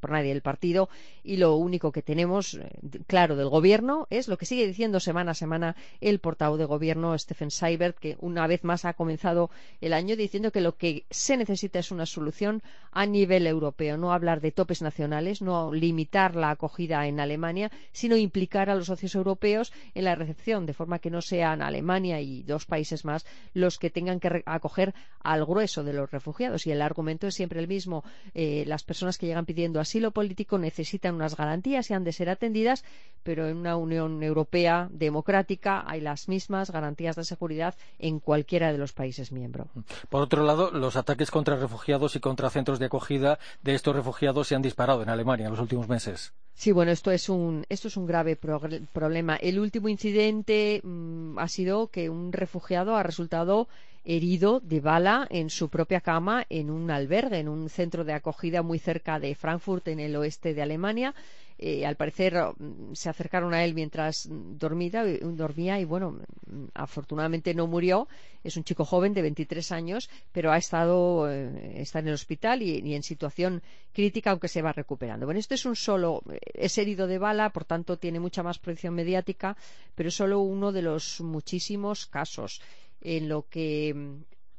por 0.00 0.10
nadie 0.10 0.28
del 0.28 0.42
partido. 0.42 0.88
Y 1.24 1.36
lo 1.38 1.56
único 1.56 1.90
que 1.90 2.02
tenemos 2.02 2.54
eh, 2.54 2.70
claro 3.08 3.34
del 3.34 3.48
gobierno 3.48 4.06
es 4.08 4.28
lo 4.28 4.38
que 4.38 4.46
sigue 4.46 4.66
diciendo 4.66 5.00
semana 5.00 5.32
a 5.32 5.34
semana 5.34 5.76
el 6.00 6.20
portavoz 6.20 6.58
de 6.58 6.64
gobierno 6.64 7.18
Stephen 7.18 7.50
Seibert 7.50 7.98
que 7.98 8.16
una 8.20 8.46
vez 8.46 8.62
más 8.62 8.84
ha 8.84 8.94
comenzado 8.94 9.50
el 9.80 9.92
año 9.92 10.14
diciendo 10.14 10.52
que 10.52 10.60
lo 10.60 10.76
que 10.76 11.04
se 11.10 11.36
necesita 11.36 11.80
es 11.80 11.90
una 11.90 12.06
solución 12.06 12.62
a 12.92 13.04
nivel 13.04 13.46
europeo. 13.48 13.96
No 13.96 14.12
hablar 14.12 14.40
de 14.40 14.52
topes 14.52 14.80
nacionales 14.80 15.42
no 15.42 15.72
limitar 15.72 16.36
la 16.36 16.50
acogida 16.50 17.06
en 17.08 17.18
Alemania 17.18 17.72
sino 17.90 18.16
implicar 18.16 18.70
a 18.70 18.76
los 18.76 18.86
socios 18.86 19.16
europeos 19.16 19.72
en 19.94 20.04
la 20.04 20.14
recepción 20.14 20.66
de 20.66 20.72
forma 20.72 21.00
que 21.00 21.10
no 21.10 21.20
sean 21.20 21.62
Alemania 21.62 22.20
y 22.20 22.44
dos 22.44 22.64
países 22.64 23.04
más 23.04 23.26
los 23.54 23.78
que 23.78 23.90
tengan 23.90 24.20
que 24.20 24.35
acoger 24.46 24.94
al 25.20 25.44
grueso 25.44 25.84
de 25.84 25.92
los 25.92 26.10
refugiados. 26.10 26.66
Y 26.66 26.70
el 26.70 26.82
argumento 26.82 27.26
es 27.26 27.34
siempre 27.34 27.60
el 27.60 27.68
mismo. 27.68 28.04
Eh, 28.34 28.64
las 28.66 28.84
personas 28.84 29.18
que 29.18 29.26
llegan 29.26 29.46
pidiendo 29.46 29.80
asilo 29.80 30.10
político 30.10 30.58
necesitan 30.58 31.14
unas 31.14 31.36
garantías 31.36 31.90
y 31.90 31.94
han 31.94 32.04
de 32.04 32.12
ser 32.12 32.28
atendidas, 32.28 32.84
pero 33.22 33.48
en 33.48 33.56
una 33.56 33.76
Unión 33.76 34.22
Europea 34.22 34.88
democrática 34.90 35.84
hay 35.86 36.00
las 36.00 36.28
mismas 36.28 36.70
garantías 36.70 37.16
de 37.16 37.24
seguridad 37.24 37.74
en 37.98 38.20
cualquiera 38.20 38.72
de 38.72 38.78
los 38.78 38.92
países 38.92 39.32
miembros. 39.32 39.68
Por 40.08 40.22
otro 40.22 40.44
lado, 40.44 40.70
los 40.70 40.96
ataques 40.96 41.30
contra 41.30 41.56
refugiados 41.56 42.16
y 42.16 42.20
contra 42.20 42.50
centros 42.50 42.78
de 42.78 42.86
acogida 42.86 43.38
de 43.62 43.74
estos 43.74 43.96
refugiados 43.96 44.48
se 44.48 44.54
han 44.54 44.62
disparado 44.62 45.02
en 45.02 45.08
Alemania 45.08 45.46
en 45.46 45.52
los 45.52 45.60
últimos 45.60 45.88
meses. 45.88 46.32
Sí, 46.54 46.72
bueno, 46.72 46.90
esto 46.90 47.10
es 47.10 47.28
un, 47.28 47.66
esto 47.68 47.88
es 47.88 47.98
un 47.98 48.06
grave 48.06 48.34
problema. 48.36 49.36
El 49.36 49.58
último 49.58 49.90
incidente 49.90 50.80
mm, 50.82 51.38
ha 51.38 51.48
sido 51.48 51.88
que 51.88 52.08
un 52.08 52.32
refugiado 52.32 52.96
ha 52.96 53.02
resultado 53.02 53.68
herido 54.06 54.60
de 54.60 54.80
bala 54.80 55.26
en 55.30 55.50
su 55.50 55.68
propia 55.68 56.00
cama 56.00 56.46
en 56.48 56.70
un 56.70 56.90
albergue, 56.90 57.40
en 57.40 57.48
un 57.48 57.68
centro 57.68 58.04
de 58.04 58.12
acogida 58.12 58.62
muy 58.62 58.78
cerca 58.78 59.18
de 59.18 59.34
Frankfurt, 59.34 59.88
en 59.88 60.00
el 60.00 60.14
oeste 60.14 60.54
de 60.54 60.62
Alemania. 60.62 61.14
Eh, 61.58 61.86
al 61.86 61.96
parecer 61.96 62.34
mm, 62.34 62.92
se 62.92 63.08
acercaron 63.08 63.54
a 63.54 63.64
él 63.64 63.72
mientras 63.74 64.28
dormía, 64.30 65.04
dormía 65.22 65.80
y 65.80 65.84
bueno, 65.84 66.20
mm, 66.46 66.66
afortunadamente 66.74 67.54
no 67.54 67.66
murió. 67.66 68.08
Es 68.44 68.56
un 68.56 68.64
chico 68.64 68.84
joven 68.84 69.14
de 69.14 69.22
23 69.22 69.72
años, 69.72 70.08
pero 70.32 70.52
ha 70.52 70.58
estado 70.58 71.28
eh, 71.30 71.80
está 71.80 71.98
en 71.98 72.08
el 72.08 72.14
hospital 72.14 72.62
y, 72.62 72.94
en 72.94 73.02
situación 73.02 73.62
crítica, 73.92 74.30
aunque 74.30 74.48
se 74.48 74.62
va 74.62 74.72
recuperando. 74.72 75.26
Bueno, 75.26 75.40
este 75.40 75.54
es 75.54 75.64
un 75.64 75.74
solo, 75.74 76.22
eh, 76.30 76.38
es 76.54 76.76
herido 76.78 77.06
de 77.06 77.18
bala, 77.18 77.50
por 77.50 77.64
tanto 77.64 77.96
tiene 77.96 78.20
mucha 78.20 78.42
más 78.42 78.58
proyección 78.58 78.94
mediática, 78.94 79.56
pero 79.94 80.10
es 80.10 80.14
solo 80.14 80.40
uno 80.40 80.70
de 80.72 80.82
los 80.82 81.20
muchísimos 81.22 82.06
casos 82.06 82.60
en 83.06 83.28
lo 83.28 83.48
que 83.48 83.94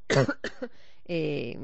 eh, 1.05 1.59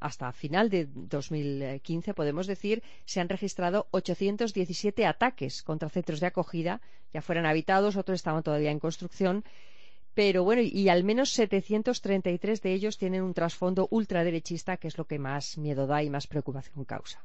hasta 0.00 0.32
final 0.32 0.68
de 0.68 0.88
2015, 0.92 2.12
podemos 2.12 2.48
decir, 2.48 2.82
se 3.04 3.20
han 3.20 3.28
registrado 3.28 3.86
817 3.92 5.06
ataques 5.06 5.62
contra 5.62 5.88
centros 5.88 6.18
de 6.18 6.26
acogida, 6.26 6.80
ya 7.12 7.22
fueran 7.22 7.46
habitados, 7.46 7.96
otros 7.96 8.16
estaban 8.16 8.42
todavía 8.42 8.72
en 8.72 8.80
construcción. 8.80 9.44
Pero 10.14 10.44
bueno, 10.44 10.62
y 10.62 10.88
al 10.88 11.02
menos 11.04 11.30
733 11.30 12.62
de 12.62 12.72
ellos 12.72 12.98
tienen 12.98 13.22
un 13.22 13.34
trasfondo 13.34 13.86
ultraderechista, 13.90 14.76
que 14.76 14.88
es 14.88 14.98
lo 14.98 15.06
que 15.06 15.18
más 15.18 15.56
miedo 15.58 15.86
da 15.86 16.02
y 16.02 16.10
más 16.10 16.26
preocupación 16.26 16.84
causa. 16.84 17.24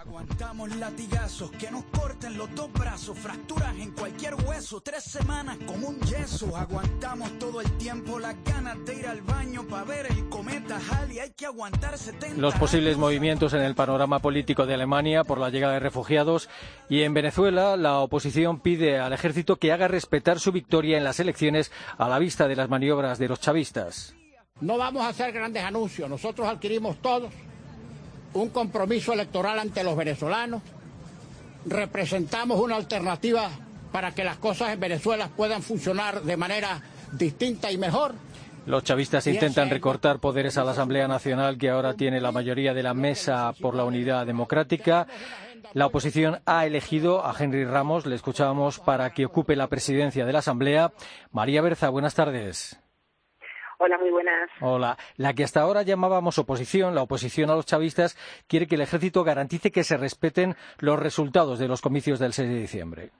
Aguantamos 0.00 0.74
latigazos 0.76 1.50
que 1.52 1.70
nos 1.70 1.84
corten 1.84 2.36
los 2.38 2.54
dos 2.54 2.72
brazos, 2.72 3.18
fracturas 3.18 3.76
en 3.78 3.92
cualquier 3.92 4.34
hueso, 4.34 4.80
tres 4.80 5.04
semanas 5.04 5.58
con 5.66 5.84
un 5.84 6.00
yeso. 6.00 6.56
Aguantamos 6.56 7.38
todo 7.38 7.60
el 7.60 7.70
tiempo 7.78 8.18
las 8.18 8.36
ganas 8.44 8.84
de 8.84 8.94
ir 8.94 9.06
al 9.06 9.20
baño 9.22 9.66
para 9.68 9.84
ver 9.84 10.06
el 10.06 10.28
cometa 10.28 10.78
Halley. 10.90 11.18
Hay 11.18 11.30
que 11.30 11.46
aguantar 11.46 11.98
70 11.98 12.40
Los 12.40 12.54
posibles 12.54 12.96
movimientos 12.96 13.52
en 13.52 13.60
el 13.60 13.74
panorama 13.74 14.18
político 14.20 14.66
de 14.66 14.74
Alemania 14.74 15.24
por 15.24 15.38
la 15.38 15.50
llegada 15.50 15.74
de 15.74 15.80
refugiados 15.80 16.48
y 16.88 17.02
en 17.02 17.12
Venezuela 17.12 17.76
la 17.76 17.98
oposición 17.98 18.60
pide 18.60 18.98
al 18.98 19.12
ejército 19.12 19.56
que 19.56 19.72
haga 19.72 19.88
respetar 19.88 20.40
su 20.40 20.52
victoria 20.52 20.96
en 20.96 21.04
las 21.04 21.20
elecciones 21.20 21.72
a 21.98 22.08
la 22.08 22.18
vista 22.18 22.48
de 22.48 22.56
las 22.56 22.68
maniobras 22.68 23.18
de 23.18 23.28
los 23.28 23.40
chavistas. 23.40 24.14
No 24.60 24.78
vamos 24.78 25.02
a 25.02 25.08
hacer 25.08 25.32
grandes 25.32 25.62
anuncios, 25.62 26.08
nosotros 26.08 26.48
adquirimos 26.48 27.00
todos 27.02 27.32
un 28.34 28.50
compromiso 28.50 29.12
electoral 29.12 29.58
ante 29.58 29.84
los 29.84 29.96
venezolanos, 29.96 30.62
representamos 31.66 32.60
una 32.60 32.76
alternativa 32.76 33.50
para 33.92 34.12
que 34.12 34.24
las 34.24 34.36
cosas 34.36 34.70
en 34.72 34.80
Venezuela 34.80 35.30
puedan 35.34 35.62
funcionar 35.62 36.22
de 36.22 36.36
manera 36.36 36.80
distinta 37.12 37.70
y 37.70 37.78
mejor. 37.78 38.14
Los 38.66 38.84
chavistas 38.84 39.26
intentan 39.26 39.70
recortar 39.70 40.18
poderes 40.18 40.58
a 40.58 40.64
la 40.64 40.72
Asamblea 40.72 41.08
Nacional, 41.08 41.56
que 41.56 41.70
ahora 41.70 41.94
tiene 41.94 42.20
la 42.20 42.32
mayoría 42.32 42.74
de 42.74 42.82
la 42.82 42.92
mesa 42.92 43.54
por 43.62 43.74
la 43.74 43.84
unidad 43.84 44.26
democrática. 44.26 45.06
La 45.72 45.86
oposición 45.86 46.40
ha 46.44 46.66
elegido 46.66 47.26
a 47.26 47.34
Henry 47.38 47.64
Ramos, 47.64 48.04
le 48.04 48.14
escuchábamos, 48.14 48.78
para 48.78 49.10
que 49.10 49.24
ocupe 49.24 49.56
la 49.56 49.68
presidencia 49.68 50.26
de 50.26 50.32
la 50.34 50.40
Asamblea. 50.40 50.92
María 51.32 51.62
Berza, 51.62 51.88
buenas 51.88 52.14
tardes. 52.14 52.78
Hola, 53.80 53.96
muy 53.98 54.10
buenas. 54.10 54.50
Hola. 54.60 54.96
La 55.16 55.34
que 55.34 55.44
hasta 55.44 55.60
ahora 55.60 55.82
llamábamos 55.82 56.38
oposición, 56.38 56.96
la 56.96 57.02
oposición 57.02 57.48
a 57.48 57.54
los 57.54 57.64
chavistas, 57.64 58.16
quiere 58.48 58.66
que 58.66 58.74
el 58.74 58.80
ejército 58.80 59.22
garantice 59.22 59.70
que 59.70 59.84
se 59.84 59.96
respeten 59.96 60.56
los 60.80 60.98
resultados 60.98 61.60
de 61.60 61.68
los 61.68 61.80
comicios 61.80 62.18
del 62.18 62.32
6 62.32 62.48
de 62.48 62.54
diciembre. 62.56 63.10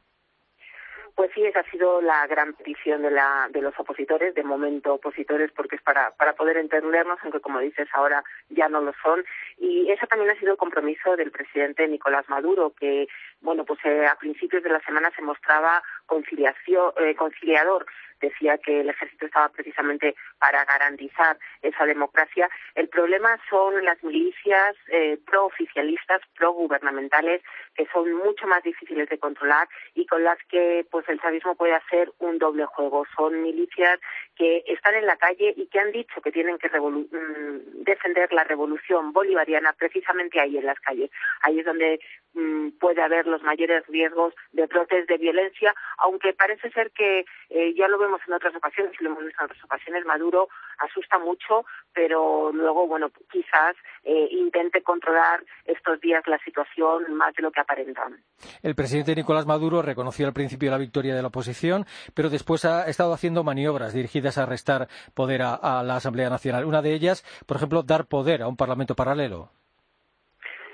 Pues 1.18 1.32
sí, 1.34 1.44
esa 1.44 1.60
ha 1.60 1.70
sido 1.72 2.00
la 2.00 2.24
gran 2.28 2.54
petición 2.54 3.02
de, 3.02 3.10
la, 3.10 3.48
de 3.50 3.60
los 3.60 3.74
opositores, 3.76 4.36
de 4.36 4.44
momento 4.44 4.94
opositores, 4.94 5.50
porque 5.50 5.74
es 5.74 5.82
para, 5.82 6.12
para 6.12 6.34
poder 6.34 6.56
entendernos, 6.58 7.18
aunque 7.22 7.40
como 7.40 7.58
dices 7.58 7.88
ahora 7.92 8.22
ya 8.48 8.68
no 8.68 8.80
lo 8.80 8.92
son. 9.02 9.24
Y 9.58 9.90
ese 9.90 10.06
también 10.06 10.30
ha 10.30 10.38
sido 10.38 10.52
el 10.52 10.58
compromiso 10.58 11.16
del 11.16 11.32
presidente 11.32 11.88
Nicolás 11.88 12.28
Maduro, 12.28 12.72
que, 12.78 13.08
bueno, 13.40 13.64
pues 13.64 13.80
eh, 13.84 14.06
a 14.06 14.14
principios 14.14 14.62
de 14.62 14.70
la 14.70 14.80
semana 14.82 15.10
se 15.16 15.22
mostraba 15.22 15.82
conciliación, 16.08 16.92
eh, 16.98 17.14
conciliador 17.14 17.86
decía 18.20 18.58
que 18.58 18.80
el 18.80 18.88
ejército 18.88 19.26
estaba 19.26 19.48
precisamente 19.50 20.14
para 20.38 20.64
garantizar 20.64 21.38
esa 21.62 21.84
democracia. 21.84 22.48
El 22.74 22.88
problema 22.88 23.38
son 23.48 23.84
las 23.84 24.02
milicias 24.02 24.76
eh, 24.88 25.18
pro-oficialistas, 25.26 26.20
pro-gubernamentales, 26.36 27.42
que 27.74 27.86
son 27.92 28.12
mucho 28.14 28.46
más 28.46 28.62
difíciles 28.62 29.08
de 29.08 29.18
controlar 29.18 29.68
y 29.94 30.06
con 30.06 30.24
las 30.24 30.38
que 30.48 30.86
pues 30.90 31.08
el 31.08 31.20
chavismo 31.20 31.54
puede 31.54 31.74
hacer 31.74 32.10
un 32.18 32.38
doble 32.38 32.64
juego. 32.66 33.06
Son 33.16 33.42
milicias 33.42 34.00
que 34.36 34.64
están 34.66 34.94
en 34.94 35.06
la 35.06 35.16
calle 35.16 35.54
y 35.56 35.66
que 35.66 35.78
han 35.78 35.92
dicho 35.92 36.20
que 36.20 36.32
tienen 36.32 36.58
que 36.58 36.68
mm, 36.68 37.84
defender 37.84 38.32
la 38.32 38.44
revolución 38.44 39.12
bolivariana 39.12 39.72
precisamente 39.72 40.40
ahí 40.40 40.56
en 40.58 40.66
las 40.66 40.78
calles. 40.80 41.10
Ahí 41.42 41.60
es 41.60 41.66
donde 41.66 42.00
mm, 42.34 42.70
puede 42.80 43.02
haber 43.02 43.26
los 43.26 43.42
mayores 43.42 43.86
riesgos 43.86 44.34
de 44.52 44.66
brotes 44.66 45.06
de 45.06 45.18
violencia, 45.18 45.74
aunque 45.98 46.32
parece 46.32 46.70
ser 46.70 46.90
que 46.92 47.24
eh, 47.50 47.74
ya 47.76 47.88
lo 47.88 47.98
vemos 47.98 48.20
en 48.26 48.34
otras 48.34 48.54
ocasiones 48.54 48.92
lo 49.00 49.10
hemos 49.10 49.24
visto 49.24 49.40
en 49.40 49.46
otras 49.46 49.64
ocasiones, 49.64 50.04
Maduro 50.04 50.48
asusta 50.78 51.18
mucho, 51.18 51.64
pero 51.92 52.52
luego, 52.52 52.86
bueno, 52.86 53.10
quizás 53.30 53.76
eh, 54.04 54.28
intente 54.30 54.82
controlar 54.82 55.44
estos 55.64 56.00
días 56.00 56.22
la 56.26 56.38
situación 56.38 57.14
más 57.14 57.34
de 57.34 57.42
lo 57.42 57.50
que 57.50 57.60
aparentan. 57.60 58.22
El 58.62 58.74
presidente 58.74 59.14
Nicolás 59.14 59.46
Maduro 59.46 59.82
reconoció 59.82 60.26
al 60.26 60.32
principio 60.32 60.70
la 60.70 60.78
victoria 60.78 61.14
de 61.14 61.22
la 61.22 61.28
oposición, 61.28 61.84
pero 62.14 62.30
después 62.30 62.64
ha 62.64 62.88
estado 62.88 63.12
haciendo 63.12 63.44
maniobras 63.44 63.92
dirigidas 63.92 64.38
a 64.38 64.46
restar 64.46 64.88
poder 65.14 65.42
a 65.42 65.82
la 65.82 65.96
Asamblea 65.96 66.30
Nacional. 66.30 66.64
Una 66.64 66.82
de 66.82 66.94
ellas, 66.94 67.24
por 67.46 67.56
ejemplo, 67.56 67.82
dar 67.82 68.06
poder 68.06 68.42
a 68.42 68.48
un 68.48 68.56
Parlamento 68.56 68.94
paralelo 68.94 69.50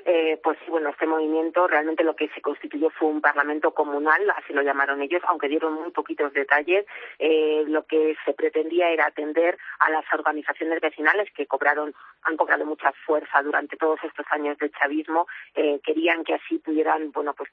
eh, 0.05 0.39
pues 0.43 0.59
bueno, 0.69 0.91
este 0.91 1.07
movimiento 1.07 1.67
realmente 1.67 2.05
lo 2.05 2.15
que 2.15 2.29
se 2.29 2.41
constituyó 2.41 2.91
fue 2.91 3.09
un 3.09 3.21
parlamento 3.21 3.73
comunal, 3.73 4.31
así 4.37 4.53
lo 4.53 4.63
llamaron 4.63 5.01
ellos, 5.03 5.23
aunque 5.27 5.49
dieron 5.49 5.75
muy 5.75 5.91
poquitos 5.91 6.33
detalles. 6.33 6.87
Eh, 7.19 7.65
lo 7.67 7.85
que 7.87 8.17
se 8.25 8.35
pretendía 8.35 8.91
era 8.91 9.07
atender 9.07 9.57
a 9.81 9.91
las 9.91 10.05
organizaciones 10.13 10.81
vecinales 10.81 11.31
que 11.35 11.47
cobraron, 11.47 11.95
han 12.23 12.37
cobrado 12.37 12.65
mucha 12.67 12.93
fuerza 13.07 13.43
durante 13.43 13.77
todos 13.77 13.99
estos 14.05 14.27
años 14.31 14.59
de 14.59 14.71
chavismo. 14.71 15.27
Eh, 15.55 15.81
querían 15.83 16.25
que 16.25 16.35
así 16.35 16.59
pudieran, 16.59 17.11
bueno, 17.13 17.35
pues 17.35 17.51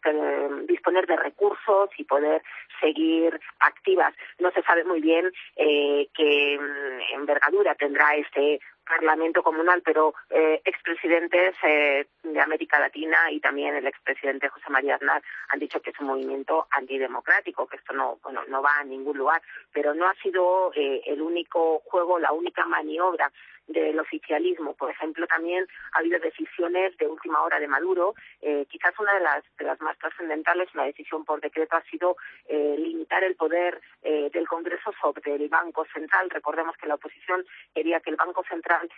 disponer 0.67 1.07
de 1.07 1.15
recursos 1.15 1.89
y 1.97 2.03
poder 2.03 2.41
seguir 2.79 3.39
activas. 3.59 4.13
No 4.39 4.51
se 4.51 4.61
sabe 4.63 4.83
muy 4.83 4.99
bien 4.99 5.31
eh, 5.55 6.09
qué 6.13 6.59
mm, 6.59 7.15
envergadura 7.15 7.75
tendrá 7.75 8.15
este 8.15 8.59
Parlamento 8.91 9.41
Comunal, 9.41 9.81
pero 9.85 10.13
eh, 10.29 10.61
expresidentes 10.65 11.55
eh, 11.63 12.07
de 12.23 12.41
América 12.41 12.77
Latina 12.77 13.31
y 13.31 13.39
también 13.39 13.73
el 13.73 13.87
expresidente 13.87 14.49
José 14.49 14.69
María 14.69 14.95
Aznar 14.95 15.23
han 15.47 15.59
dicho 15.59 15.81
que 15.81 15.91
es 15.91 15.99
un 16.01 16.07
movimiento 16.07 16.67
antidemocrático, 16.71 17.67
que 17.67 17.77
esto 17.77 17.93
no, 17.93 18.19
bueno, 18.21 18.41
no 18.49 18.61
va 18.61 18.79
a 18.79 18.83
ningún 18.83 19.17
lugar, 19.17 19.41
pero 19.71 19.93
no 19.93 20.07
ha 20.07 20.13
sido 20.15 20.73
eh, 20.75 21.01
el 21.05 21.21
único 21.21 21.79
juego, 21.85 22.19
la 22.19 22.33
única 22.33 22.65
maniobra 22.65 23.31
del 23.67 23.99
oficialismo. 23.99 24.73
Por 24.73 24.91
ejemplo, 24.91 25.27
también 25.27 25.65
ha 25.93 25.99
habido 25.99 26.19
decisiones 26.19 26.95
de 26.97 27.07
última 27.07 27.41
hora 27.41 27.59
de 27.59 27.67
Maduro. 27.67 28.15
Eh, 28.41 28.65
quizás 28.69 28.93
una 28.99 29.13
de 29.13 29.21
las, 29.21 29.43
de 29.57 29.65
las 29.65 29.79
más 29.81 29.97
trascendentales, 29.97 30.73
una 30.73 30.85
decisión 30.85 31.23
por 31.25 31.41
decreto, 31.41 31.75
ha 31.75 31.83
sido 31.83 32.17
eh, 32.47 32.75
limitar 32.77 33.23
el 33.23 33.35
poder 33.35 33.81
eh, 34.01 34.29
del 34.33 34.47
Congreso 34.47 34.91
sobre 35.01 35.35
el 35.35 35.47
Banco 35.49 35.85
Central. 35.93 36.29
Recordemos 36.29 36.75
que 36.77 36.87
la 36.87 36.95
oposición 36.95 37.45
quería 37.73 37.99
que 37.99 38.09
el 38.09 38.15
Banco 38.15 38.43
Central, 38.49 38.89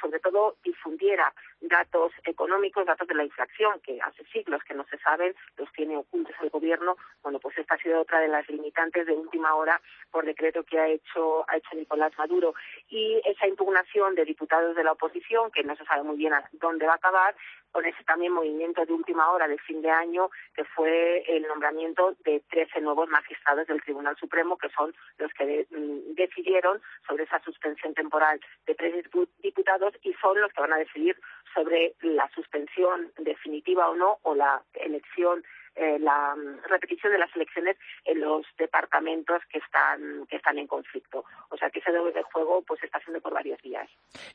sobre 0.00 0.20
todo, 0.20 0.56
difundiera 0.64 1.32
datos 1.60 2.12
económicos, 2.24 2.84
datos 2.84 3.06
de 3.08 3.14
la 3.14 3.24
inflación, 3.24 3.80
que 3.80 4.00
hace 4.00 4.24
siglos 4.32 4.62
que 4.64 4.74
no 4.74 4.84
se 4.90 4.98
saben, 4.98 5.34
los 5.56 5.70
tiene 5.72 5.96
ocultos 5.96 6.34
el 6.42 6.50
gobierno. 6.50 6.96
Bueno, 7.22 7.38
pues 7.38 7.56
esta 7.58 7.74
ha 7.74 7.78
sido 7.78 8.00
otra 8.00 8.20
de 8.20 8.28
las 8.28 8.48
limitantes 8.48 9.06
de 9.06 9.12
última 9.12 9.54
hora 9.54 9.80
por 10.10 10.24
decreto 10.24 10.62
que 10.64 10.78
ha 10.78 10.88
hecho, 10.88 11.44
ha 11.48 11.56
hecho 11.56 11.74
Nicolás 11.74 12.12
Maduro. 12.18 12.54
Y 12.88 13.20
esa 13.24 13.46
impugnación 13.46 13.83
de 14.16 14.24
diputados 14.24 14.74
de 14.74 14.82
la 14.82 14.92
oposición, 14.92 15.50
que 15.52 15.62
no 15.62 15.76
se 15.76 15.84
sabe 15.84 16.02
muy 16.02 16.16
bien 16.16 16.32
a 16.32 16.42
dónde 16.52 16.86
va 16.86 16.92
a 16.92 16.96
acabar, 16.96 17.34
con 17.70 17.84
ese 17.84 18.02
también 18.04 18.32
movimiento 18.32 18.84
de 18.84 18.92
última 18.92 19.30
hora 19.30 19.46
de 19.46 19.58
fin 19.58 19.82
de 19.82 19.90
año, 19.90 20.30
que 20.54 20.64
fue 20.64 21.24
el 21.28 21.42
nombramiento 21.46 22.14
de 22.24 22.40
13 22.50 22.80
nuevos 22.80 23.08
magistrados 23.08 23.66
del 23.66 23.82
Tribunal 23.82 24.16
Supremo, 24.16 24.56
que 24.56 24.68
son 24.70 24.94
los 25.18 25.32
que 25.34 25.66
mm, 25.70 26.14
decidieron 26.14 26.80
sobre 27.06 27.24
esa 27.24 27.40
suspensión 27.40 27.94
temporal 27.94 28.40
de 28.66 28.74
tres 28.74 29.04
diputados 29.42 29.94
y 30.02 30.12
son 30.14 30.40
los 30.40 30.52
que 30.52 30.60
van 30.60 30.72
a 30.72 30.78
decidir 30.78 31.16
sobre 31.52 31.94
la 32.00 32.28
suspensión 32.34 33.12
definitiva 33.18 33.88
o 33.90 33.94
no, 33.94 34.18
o 34.22 34.34
la 34.34 34.62
elección 34.74 35.44
eh, 35.76 35.98
la 35.98 36.34
mm, 36.36 36.68
repetición 36.68 37.12
de 37.12 37.18
las 37.18 37.34
elecciones 37.34 37.76
en 38.04 38.20
los 38.20 38.46
departamentos 38.58 39.42
que 39.50 39.58
están 39.58 40.26
que 40.26 40.36
están 40.36 40.58
en 40.58 40.66
conflicto. 40.66 41.24
O 41.50 41.56
sea 41.56 41.70
que 41.70 41.80
ese 41.80 41.92
doble 41.92 42.12
de 42.12 42.22
juego 42.22 42.62
pues 42.62 42.82
está 42.82 42.98
haciendo 42.98 43.20
por 43.20 43.34
varios 43.34 43.60
días. 43.62 43.88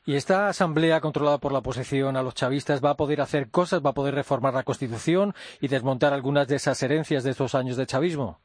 ¿Y 0.04 0.16
esta 0.16 0.48
asamblea 0.48 1.00
controlada 1.00 1.38
por 1.38 1.52
la 1.52 1.58
oposición 1.58 2.16
a 2.16 2.22
los 2.22 2.34
chavistas 2.34 2.84
va 2.84 2.90
a 2.90 2.96
poder 2.96 3.20
hacer 3.20 3.50
cosas, 3.50 3.84
va 3.84 3.90
a 3.90 3.94
poder 3.94 4.14
reformar 4.14 4.54
la 4.54 4.62
Constitución 4.62 5.34
y 5.60 5.68
desmontar 5.68 6.12
algunas 6.12 6.48
de 6.48 6.56
esas 6.56 6.82
herencias 6.82 7.24
de 7.24 7.30
estos 7.30 7.54
años 7.54 7.76
de 7.76 7.86
chavismo? 7.86 8.40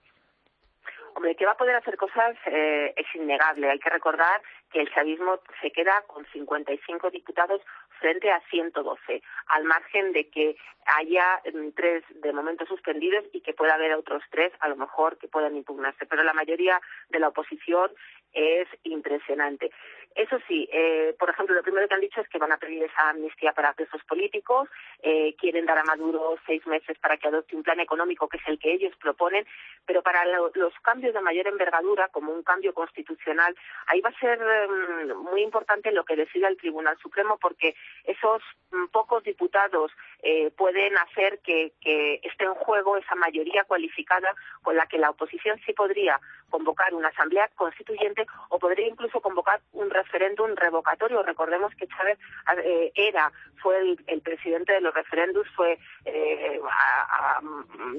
Hombre, 1.15 1.35
que 1.35 1.45
va 1.45 1.53
a 1.53 1.57
poder 1.57 1.75
hacer 1.75 1.95
cosas 1.97 2.35
eh, 2.45 2.93
es 2.95 3.07
innegable. 3.15 3.69
Hay 3.69 3.79
que 3.79 3.89
recordar 3.89 4.41
que 4.71 4.81
el 4.81 4.93
chavismo 4.93 5.39
se 5.61 5.71
queda 5.71 6.03
con 6.07 6.25
55 6.33 7.09
diputados 7.11 7.61
frente 7.99 8.31
a 8.31 8.41
112, 8.49 9.21
al 9.47 9.63
margen 9.63 10.11
de 10.13 10.29
que 10.29 10.57
haya 10.85 11.41
mm, 11.53 11.69
tres 11.75 12.03
de 12.21 12.33
momento 12.33 12.65
suspendidos 12.65 13.23
y 13.31 13.41
que 13.41 13.53
pueda 13.53 13.75
haber 13.75 13.93
otros 13.93 14.23
tres, 14.29 14.51
a 14.59 14.67
lo 14.67 14.75
mejor, 14.75 15.17
que 15.17 15.27
puedan 15.27 15.55
impugnarse. 15.55 16.05
Pero 16.05 16.23
la 16.23 16.33
mayoría 16.33 16.81
de 17.09 17.19
la 17.19 17.29
oposición 17.29 17.91
es 18.33 18.67
impresionante. 18.83 19.71
Eso 20.15 20.37
sí, 20.47 20.67
eh, 20.71 21.13
por 21.19 21.29
ejemplo, 21.29 21.53
lo 21.53 21.61
primero 21.61 21.89
que 21.89 21.93
han 21.93 21.99
dicho 21.99 22.21
es 22.21 22.29
que 22.29 22.37
van 22.37 22.53
a 22.53 22.57
pedir 22.57 22.81
esa 22.81 23.09
amnistía 23.09 23.51
para 23.51 23.73
presos 23.73 24.01
políticos, 24.05 24.69
eh, 25.03 25.35
quieren 25.37 25.65
dar 25.65 25.77
a 25.77 25.83
Maduro 25.83 26.37
seis 26.45 26.65
meses 26.67 26.97
para 26.99 27.17
que 27.17 27.27
adopte 27.27 27.53
un 27.53 27.63
plan 27.63 27.81
económico 27.81 28.29
que 28.29 28.37
es 28.37 28.47
el 28.47 28.57
que 28.57 28.71
ellos 28.71 28.95
proponen, 28.95 29.45
pero 29.85 30.01
para 30.01 30.23
los 30.25 30.73
cambios 30.81 31.13
de 31.13 31.19
mayor 31.19 31.47
envergadura, 31.47 32.07
como 32.07 32.31
un 32.31 32.43
cambio 32.43 32.73
constitucional, 32.73 33.53
ahí 33.87 33.99
va 33.99 34.09
a 34.09 34.19
ser 34.19 34.39
mm, 34.39 35.17
muy 35.31 35.41
importante 35.41 35.91
lo 35.91 36.05
que 36.05 36.15
decida 36.15 36.47
el 36.47 36.55
Tribunal 36.55 36.97
Supremo, 36.99 37.37
porque 37.37 37.75
esos 38.05 38.41
mm, 38.71 38.85
pocos 38.93 39.21
diputados 39.23 39.91
eh, 40.23 40.49
pueden 40.51 40.97
hacer 40.97 41.39
que, 41.39 41.73
que 41.81 42.21
esté 42.23 42.45
en 42.45 42.53
juego 42.55 42.95
esa 42.95 43.15
mayoría 43.15 43.65
cualificada 43.65 44.33
con 44.63 44.77
la 44.77 44.85
que 44.87 44.97
la 44.97 45.09
oposición 45.09 45.59
sí 45.65 45.73
podría 45.73 46.21
convocar 46.49 46.93
una 46.93 47.09
asamblea 47.09 47.49
constituyente 47.55 48.25
o 48.49 48.59
podría 48.59 48.87
incluso 48.87 49.21
convocar 49.21 49.61
un 49.73 49.89
referéndum 49.89 50.55
revocatorio. 50.55 51.23
Recordemos 51.23 51.73
que 51.75 51.87
Chávez 51.87 52.17
eh, 52.63 52.91
era, 52.95 53.31
fue 53.61 53.79
el, 54.07 54.21
presidente 54.21 54.73
de 54.73 54.81
los 54.81 54.93
referéndums, 54.93 55.49
fue 55.55 55.77
eh, 56.05 56.59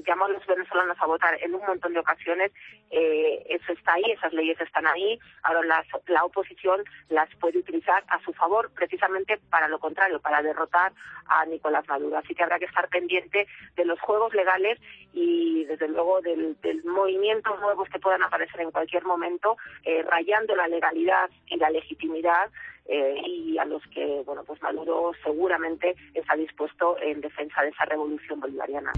llamó 0.05 0.25
a 0.25 0.29
los 0.29 0.45
venezolanos 0.45 0.97
a 0.99 1.05
votar 1.05 1.37
en 1.41 1.55
un 1.55 1.65
montón 1.65 1.93
de 1.93 1.99
ocasiones. 1.99 2.51
Eh, 2.89 3.45
eso 3.49 3.73
está 3.73 3.93
ahí, 3.93 4.11
esas 4.11 4.33
leyes 4.33 4.59
están 4.59 4.87
ahí. 4.87 5.19
Ahora 5.43 5.83
la 6.07 6.25
oposición 6.25 6.83
las 7.09 7.33
puede 7.35 7.59
utilizar 7.59 8.03
a 8.07 8.19
su 8.23 8.33
favor, 8.33 8.71
precisamente 8.73 9.39
para 9.49 9.67
lo 9.67 9.79
contrario, 9.79 10.19
para 10.19 10.41
derrotar 10.41 10.93
a 11.27 11.45
Nicolás 11.45 11.87
Maduro. 11.87 12.17
Así 12.17 12.33
que 12.33 12.43
habrá 12.43 12.59
que 12.59 12.65
estar 12.65 12.87
pendiente 12.89 13.47
de 13.75 13.85
los 13.85 13.99
juegos 13.99 14.33
legales 14.33 14.79
y, 15.13 15.65
desde 15.65 15.87
luego, 15.87 16.21
del, 16.21 16.57
movimientos 16.85 17.59
nuevos 17.59 17.89
que 17.89 17.99
puedan 17.99 18.23
aparecer 18.23 18.36
en 18.59 18.71
cualquier 18.71 19.03
momento, 19.05 19.57
eh, 19.83 20.03
rayando 20.03 20.55
la 20.55 20.67
legalidad 20.67 21.29
y 21.47 21.57
la 21.57 21.69
legitimidad 21.69 22.49
eh, 22.85 23.21
y 23.25 23.57
a 23.57 23.65
los 23.65 23.85
que 23.87 24.23
bueno 24.25 24.43
pues 24.45 24.61
Maduro 24.61 25.11
seguramente 25.23 25.95
está 26.13 26.35
dispuesto 26.35 26.97
en 27.01 27.19
defensa 27.21 27.61
de 27.61 27.69
esa 27.69 27.85
revolución 27.85 28.39
bolivariana. 28.39 28.93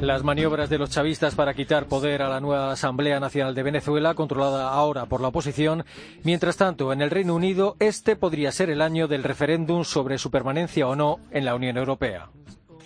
Las 0.00 0.24
maniobras 0.24 0.70
de 0.70 0.78
los 0.78 0.88
chavistas 0.88 1.34
para 1.34 1.52
quitar 1.52 1.86
poder 1.86 2.22
a 2.22 2.28
la 2.30 2.40
nueva 2.40 2.72
Asamblea 2.72 3.20
Nacional 3.20 3.54
de 3.54 3.62
Venezuela, 3.62 4.14
controlada 4.14 4.70
ahora 4.70 5.04
por 5.04 5.20
la 5.20 5.28
oposición. 5.28 5.84
Mientras 6.22 6.56
tanto, 6.56 6.94
en 6.94 7.02
el 7.02 7.10
Reino 7.10 7.34
Unido, 7.34 7.76
este 7.80 8.16
podría 8.16 8.50
ser 8.50 8.70
el 8.70 8.80
año 8.80 9.08
del 9.08 9.22
referéndum 9.22 9.84
sobre 9.84 10.16
su 10.16 10.30
permanencia 10.30 10.88
o 10.88 10.96
no 10.96 11.18
en 11.30 11.44
la 11.44 11.54
Unión 11.54 11.76
Europea. 11.76 12.30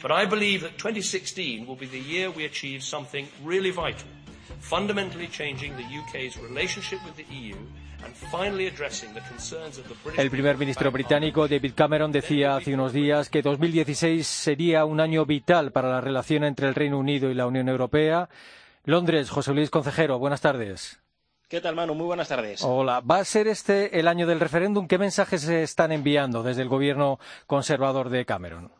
But 0.03 0.11
I 0.11 0.27
believe 0.27 0.63
that 0.67 0.77
2016 0.77 1.69
will 1.69 1.79
be 1.79 1.87
the 1.87 2.03
year 2.03 2.31
we 2.37 2.47
achieve 2.47 2.83
something 2.83 3.27
really 3.45 3.71
vital, 3.71 4.09
fundamentally 4.61 5.29
changing 5.29 5.73
the 5.77 5.85
UK's 5.85 6.37
relationship 6.37 6.99
with 7.05 7.15
the 7.15 7.33
EU 7.33 7.55
el 10.17 10.31
primer 10.31 10.57
ministro 10.59 10.91
británico 10.91 11.49
David 11.49 11.73
Cameron 11.75 12.13
decía 12.13 12.57
hace 12.57 12.75
unos 12.75 12.93
días 12.93 13.29
que 13.29 13.43
2016 13.43 14.27
sería 14.27 14.85
un 14.85 15.01
año 15.01 15.25
vital 15.27 15.73
para 15.73 15.89
la 15.89 16.01
relación 16.01 16.45
entre 16.45 16.69
el 16.69 16.75
Reino 16.75 16.99
Unido 16.99 17.31
y 17.31 17.35
la 17.35 17.47
Unión 17.47 17.69
Europea. 17.69 18.29
Londres, 18.85 19.31
José 19.31 19.53
Luis 19.53 19.71
Concejero, 19.71 20.19
buenas 20.19 20.41
tardes. 20.41 21.01
¿Qué 21.49 21.61
tal, 21.61 21.75
Manu? 21.75 21.95
Muy 21.95 22.07
buenas 22.07 22.29
tardes. 22.29 22.63
Hola. 22.65 23.01
¿Va 23.01 23.19
a 23.19 23.25
ser 23.25 23.49
este 23.49 24.01
el 24.01 24.09
año 24.09 24.27
del 24.27 24.41
referéndum? 24.41 24.89
¿Qué 24.89 24.99
mensajes 24.99 25.43
se 25.43 25.63
están 25.63 25.93
enviando 25.93 26.43
desde 26.43 26.63
el 26.63 26.69
gobierno 26.69 27.19
conservador 27.47 28.09
de 28.09 28.25
Cameron? 28.25 28.73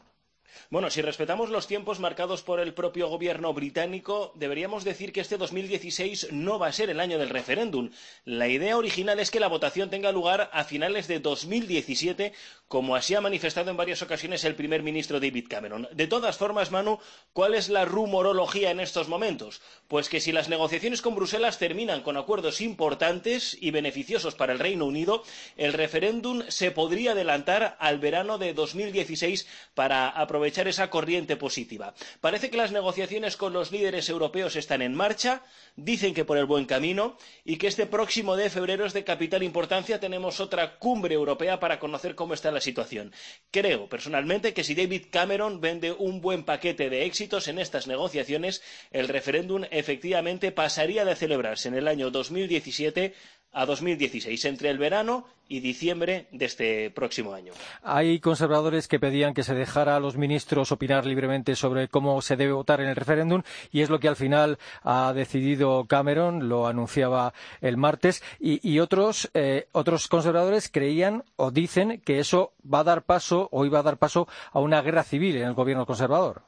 Bueno, 0.71 0.91
si 0.91 1.03
respetamos 1.03 1.51
los 1.51 1.67
tiempos 1.67 2.01
marcados 2.01 2.43
por 2.43 2.61
el 2.61 2.75
propio 2.75 3.09
gobierno 3.09 3.53
británico, 3.53 4.33
deberíamos 4.35 4.85
decir 4.85 5.13
que 5.13 5.21
este 5.21 5.37
2016 5.37 6.29
no 6.33 6.59
va 6.59 6.69
a 6.69 6.73
ser 6.73 6.91
el 6.91 7.01
año 7.01 7.19
del 7.19 7.31
referéndum. 7.31 7.91
La 8.25 8.49
idea 8.49 8.77
original 8.77 9.19
es 9.21 9.31
que 9.31 9.41
la 9.41 9.49
votación 9.49 9.91
tenga 9.91 10.13
lugar 10.13 10.51
a 10.53 10.65
finales 10.65 11.09
de 11.09 11.21
2017, 11.21 12.33
como 12.69 12.97
así 12.97 13.15
ha 13.15 13.21
manifestado 13.21 13.71
en 13.71 13.77
varias 13.77 14.03
ocasiones 14.03 14.45
el 14.45 14.55
primer 14.55 14.83
ministro 14.83 15.21
David 15.21 15.47
Cameron. 15.49 15.89
De 15.93 16.07
todas 16.07 16.37
formas, 16.37 16.71
Manu, 16.71 16.99
¿cuál 17.33 17.55
es 17.55 17.69
la 17.69 17.85
rumorología 17.85 18.71
en 18.71 18.81
estos 18.81 19.09
momentos? 19.09 19.61
Pues 19.89 20.09
que 20.09 20.21
si 20.21 20.33
las 20.33 20.49
negociaciones 20.49 21.03
con 21.03 21.15
Bruselas 21.15 21.59
terminan 21.59 22.03
con 22.03 22.17
acuerdos 22.17 22.61
importantes 22.61 23.57
y 23.61 23.71
beneficiosos 23.71 24.35
para 24.35 24.53
el 24.53 24.59
Reino 24.59 24.87
Unido, 24.87 25.23
el 25.57 25.73
referéndum 25.73 26.43
se 26.49 26.71
podría 26.71 27.13
adelantar 27.13 27.77
al 27.79 27.99
verano 27.99 28.39
de 28.39 28.55
2016 28.55 29.47
para 29.75 30.09
aprovechar 30.45 30.69
esa 30.69 30.91
corriente 30.91 31.37
positiva. 31.37 31.95
Parece 32.21 32.51
que 32.51 32.59
las 32.59 32.71
negociaciones 32.71 33.39
con 33.39 33.55
los 33.55 33.73
líderes 33.73 34.11
europeos 34.11 34.57
están 34.57 34.83
en 34.83 34.95
marcha, 34.95 35.41
dicen 35.75 36.13
que 36.13 36.27
por 36.27 36.37
el 36.37 36.45
buen 36.45 36.67
camino 36.67 37.17
y 37.47 37.57
que 37.57 37.67
este 37.67 37.87
próximo 37.87 38.37
de 38.37 38.51
febrero 38.51 38.85
es 38.85 38.93
de 38.93 39.05
capital 39.05 39.43
importancia. 39.43 40.01
Tenemos 40.01 40.41
otra 40.41 40.77
cumbre 40.79 41.15
europea 41.15 41.59
para 41.61 41.79
conocer 41.79 42.15
cómo 42.15 42.35
está 42.35 42.51
la 42.51 42.61
situación. 42.61 43.11
Creo 43.51 43.89
personalmente 43.89 44.53
que 44.53 44.65
si 44.65 44.75
David 44.75 45.05
Cameron 45.11 45.63
vende 45.63 45.93
un 45.93 46.21
buen 46.21 46.45
paquete 46.45 46.91
de 46.91 47.07
éxitos 47.07 47.49
en 47.49 47.59
estas 47.59 47.87
negociaciones, 47.87 48.63
el 48.91 49.09
referéndum 49.09 49.65
efectivamente 49.71 50.53
pasaría 50.53 51.07
de 51.07 51.17
celebrarse 51.17 51.69
en 51.69 51.75
el 51.77 51.89
año 51.89 52.11
2017 52.11 53.15
a 53.55 53.67
2016, 53.67 54.45
entre 54.45 54.71
el 54.71 54.79
verano 54.79 55.27
y 55.49 55.61
diciembre 55.61 56.27
de 56.33 56.47
este 56.47 56.91
próximo 56.91 57.35
año. 57.35 57.53
Hay 57.83 58.19
conservadores 58.19 58.89
que 58.89 58.99
pedían 58.99 59.35
que 59.35 59.43
se 59.43 59.55
dejara 59.55 59.97
a 59.97 60.01
los 60.01 60.17
ministros 60.17 60.73
opinar 60.73 61.07
libremente 61.07 61.55
sobre 61.55 61.89
cómo 61.89 62.21
se 62.23 62.37
debe 62.37 62.53
votar 62.53 62.81
en 62.81 62.89
el 62.89 62.97
referéndum 62.97 63.43
y 63.71 63.83
es 63.83 63.91
lo 63.91 64.01
que 64.01 64.09
al 64.09 64.17
final 64.17 64.59
ha 64.83 65.13
decidido 65.13 65.85
Cameron, 65.85 66.49
lo 66.49 66.67
anunciaba 66.67 67.35
el 67.61 67.77
martes, 67.77 68.23
y, 68.41 68.79
otros, 68.79 69.31
eh, 69.35 69.69
otros 69.73 70.09
conservadores 70.09 70.69
creían 70.69 71.25
o 71.37 71.51
dicen 71.51 72.01
que 72.05 72.19
eso 72.19 72.53
va 72.73 72.81
a 72.81 72.85
dar 72.85 73.03
paso 73.03 73.49
o 73.53 73.65
iba 73.65 73.79
a 73.79 73.83
dar 73.83 73.99
paso 73.99 74.27
a 74.53 74.61
una 74.61 74.83
guerra 74.83 75.03
civil 75.05 75.37
en 75.37 75.49
el 75.49 75.55
gobierno 75.55 75.87
conservador. 75.87 76.43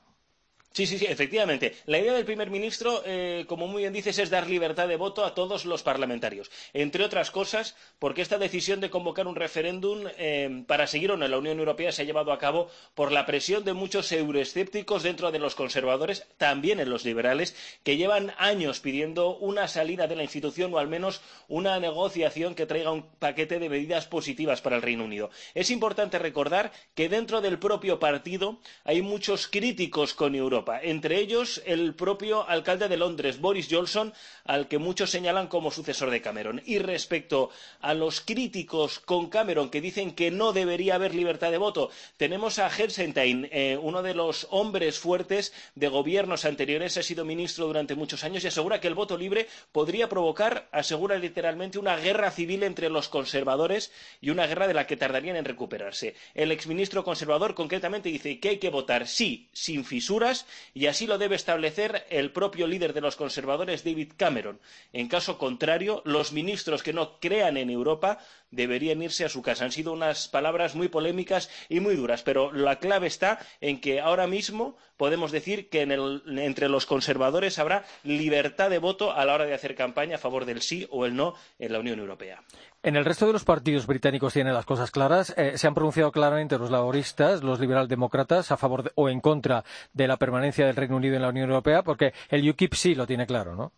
Sí, 0.76 0.86
sí, 0.86 0.98
sí, 0.98 1.06
efectivamente. 1.08 1.74
La 1.86 1.98
idea 1.98 2.12
del 2.12 2.26
primer 2.26 2.50
ministro, 2.50 3.00
eh, 3.06 3.46
como 3.48 3.66
muy 3.66 3.80
bien 3.84 3.94
dices, 3.94 4.18
es 4.18 4.28
dar 4.28 4.46
libertad 4.46 4.86
de 4.86 4.96
voto 4.96 5.24
a 5.24 5.32
todos 5.34 5.64
los 5.64 5.82
parlamentarios. 5.82 6.50
Entre 6.74 7.02
otras 7.02 7.30
cosas, 7.30 7.74
porque 7.98 8.20
esta 8.20 8.36
decisión 8.36 8.80
de 8.80 8.90
convocar 8.90 9.26
un 9.26 9.36
referéndum 9.36 10.04
eh, 10.18 10.64
para 10.66 10.86
seguir 10.86 11.12
o 11.12 11.16
no 11.16 11.24
en 11.24 11.30
la 11.30 11.38
Unión 11.38 11.58
Europea 11.60 11.92
se 11.92 12.02
ha 12.02 12.04
llevado 12.04 12.30
a 12.30 12.38
cabo 12.38 12.68
por 12.94 13.10
la 13.10 13.24
presión 13.24 13.64
de 13.64 13.72
muchos 13.72 14.12
euroescépticos 14.12 15.02
dentro 15.02 15.32
de 15.32 15.38
los 15.38 15.54
conservadores, 15.54 16.26
también 16.36 16.78
en 16.78 16.90
los 16.90 17.06
liberales, 17.06 17.56
que 17.82 17.96
llevan 17.96 18.34
años 18.36 18.80
pidiendo 18.80 19.34
una 19.38 19.68
salida 19.68 20.06
de 20.08 20.16
la 20.16 20.24
institución 20.24 20.74
o 20.74 20.78
al 20.78 20.88
menos 20.88 21.22
una 21.48 21.80
negociación 21.80 22.54
que 22.54 22.66
traiga 22.66 22.90
un 22.92 23.06
paquete 23.18 23.58
de 23.58 23.70
medidas 23.70 24.04
positivas 24.08 24.60
para 24.60 24.76
el 24.76 24.82
Reino 24.82 25.04
Unido. 25.04 25.30
Es 25.54 25.70
importante 25.70 26.18
recordar 26.18 26.70
que 26.94 27.08
dentro 27.08 27.40
del 27.40 27.58
propio 27.58 27.98
partido 27.98 28.60
hay 28.84 29.00
muchos 29.00 29.46
críticos 29.48 30.12
con 30.12 30.34
Europa 30.34 30.65
entre 30.82 31.18
ellos 31.18 31.62
el 31.66 31.94
propio 31.94 32.48
alcalde 32.48 32.88
de 32.88 32.96
Londres, 32.96 33.40
Boris 33.40 33.68
Johnson, 33.70 34.12
al 34.44 34.68
que 34.68 34.78
muchos 34.78 35.10
señalan 35.10 35.48
como 35.48 35.70
sucesor 35.70 36.10
de 36.10 36.20
Cameron. 36.20 36.62
Y 36.64 36.78
respecto 36.78 37.50
a 37.80 37.94
los 37.94 38.20
críticos 38.20 38.98
con 38.98 39.28
Cameron 39.28 39.70
que 39.70 39.80
dicen 39.80 40.12
que 40.12 40.30
no 40.30 40.52
debería 40.52 40.96
haber 40.96 41.14
libertad 41.14 41.50
de 41.50 41.58
voto, 41.58 41.90
tenemos 42.16 42.58
a 42.58 42.68
Helsenstein, 42.68 43.48
eh, 43.50 43.78
uno 43.80 44.02
de 44.02 44.14
los 44.14 44.46
hombres 44.50 44.98
fuertes 44.98 45.52
de 45.74 45.88
gobiernos 45.88 46.44
anteriores, 46.44 46.96
ha 46.96 47.02
sido 47.02 47.24
ministro 47.24 47.66
durante 47.66 47.94
muchos 47.94 48.24
años 48.24 48.44
y 48.44 48.48
asegura 48.48 48.80
que 48.80 48.88
el 48.88 48.94
voto 48.94 49.16
libre 49.16 49.48
podría 49.72 50.08
provocar, 50.08 50.68
asegura 50.72 51.18
literalmente, 51.18 51.78
una 51.78 51.96
guerra 51.96 52.30
civil 52.30 52.62
entre 52.62 52.90
los 52.90 53.08
conservadores 53.08 53.92
y 54.20 54.30
una 54.30 54.46
guerra 54.46 54.66
de 54.66 54.74
la 54.74 54.86
que 54.86 54.96
tardarían 54.96 55.36
en 55.36 55.44
recuperarse. 55.44 56.14
El 56.34 56.52
exministro 56.52 57.04
conservador 57.04 57.54
concretamente 57.54 58.08
dice 58.08 58.40
que 58.40 58.50
hay 58.50 58.58
que 58.58 58.70
votar 58.70 59.06
sí, 59.06 59.48
sin 59.52 59.84
fisuras, 59.84 60.46
y 60.74 60.86
así 60.86 61.06
lo 61.06 61.18
debe 61.18 61.36
establecer 61.36 62.06
el 62.10 62.32
propio 62.32 62.66
líder 62.66 62.92
de 62.92 63.00
los 63.00 63.16
conservadores, 63.16 63.84
David 63.84 64.12
Cameron. 64.16 64.60
En 64.92 65.08
caso 65.08 65.38
contrario, 65.38 66.02
los 66.04 66.32
ministros 66.32 66.82
que 66.82 66.92
no 66.92 67.18
crean 67.20 67.56
en 67.56 67.70
Europa 67.70 68.18
deberían 68.50 69.02
irse 69.02 69.24
a 69.24 69.28
su 69.28 69.42
casa. 69.42 69.64
Han 69.64 69.72
sido 69.72 69.92
unas 69.92 70.28
palabras 70.28 70.74
muy 70.74 70.88
polémicas 70.88 71.50
y 71.68 71.80
muy 71.80 71.96
duras, 71.96 72.22
pero 72.22 72.52
la 72.52 72.78
clave 72.78 73.06
está 73.06 73.38
en 73.60 73.80
que 73.80 74.00
ahora 74.00 74.26
mismo 74.26 74.76
podemos 74.96 75.32
decir 75.32 75.68
que 75.68 75.82
entre 75.82 76.68
los 76.68 76.86
conservadores 76.86 77.58
habrá 77.58 77.84
libertad 78.02 78.70
de 78.70 78.78
voto 78.78 79.12
a 79.12 79.24
la 79.24 79.34
hora 79.34 79.44
de 79.44 79.54
hacer 79.54 79.74
campaña 79.74 80.16
a 80.16 80.18
favor 80.18 80.44
del 80.44 80.62
sí 80.62 80.86
o 80.90 81.04
el 81.06 81.14
no 81.14 81.34
en 81.58 81.72
la 81.72 81.80
Unión 81.80 81.98
Europea. 81.98 82.42
En 82.82 82.94
el 82.94 83.04
resto 83.04 83.26
de 83.26 83.32
los 83.32 83.44
partidos 83.44 83.86
británicos 83.86 84.32
tienen 84.32 84.54
las 84.54 84.64
cosas 84.64 84.92
claras. 84.92 85.34
Eh, 85.36 85.58
se 85.58 85.66
han 85.66 85.74
pronunciado 85.74 86.12
claramente 86.12 86.56
los 86.56 86.70
laboristas, 86.70 87.42
los 87.42 87.58
liberaldemócratas, 87.58 88.52
a 88.52 88.56
favor 88.56 88.92
o 88.94 89.08
en 89.08 89.20
contra 89.20 89.64
de 89.92 90.06
la 90.06 90.18
permanencia 90.18 90.45
del 90.66 90.76
Reino 90.76 90.96
Unido 90.96 91.16
en 91.16 91.22
la 91.22 91.28
Unión 91.28 91.50
Europea, 91.50 91.82
porque 91.82 92.12
el 92.28 92.48
UKIP 92.48 92.74
sí 92.74 92.94
lo 92.94 93.06
tiene 93.06 93.26
claro, 93.26 93.56
¿no? 93.56 93.72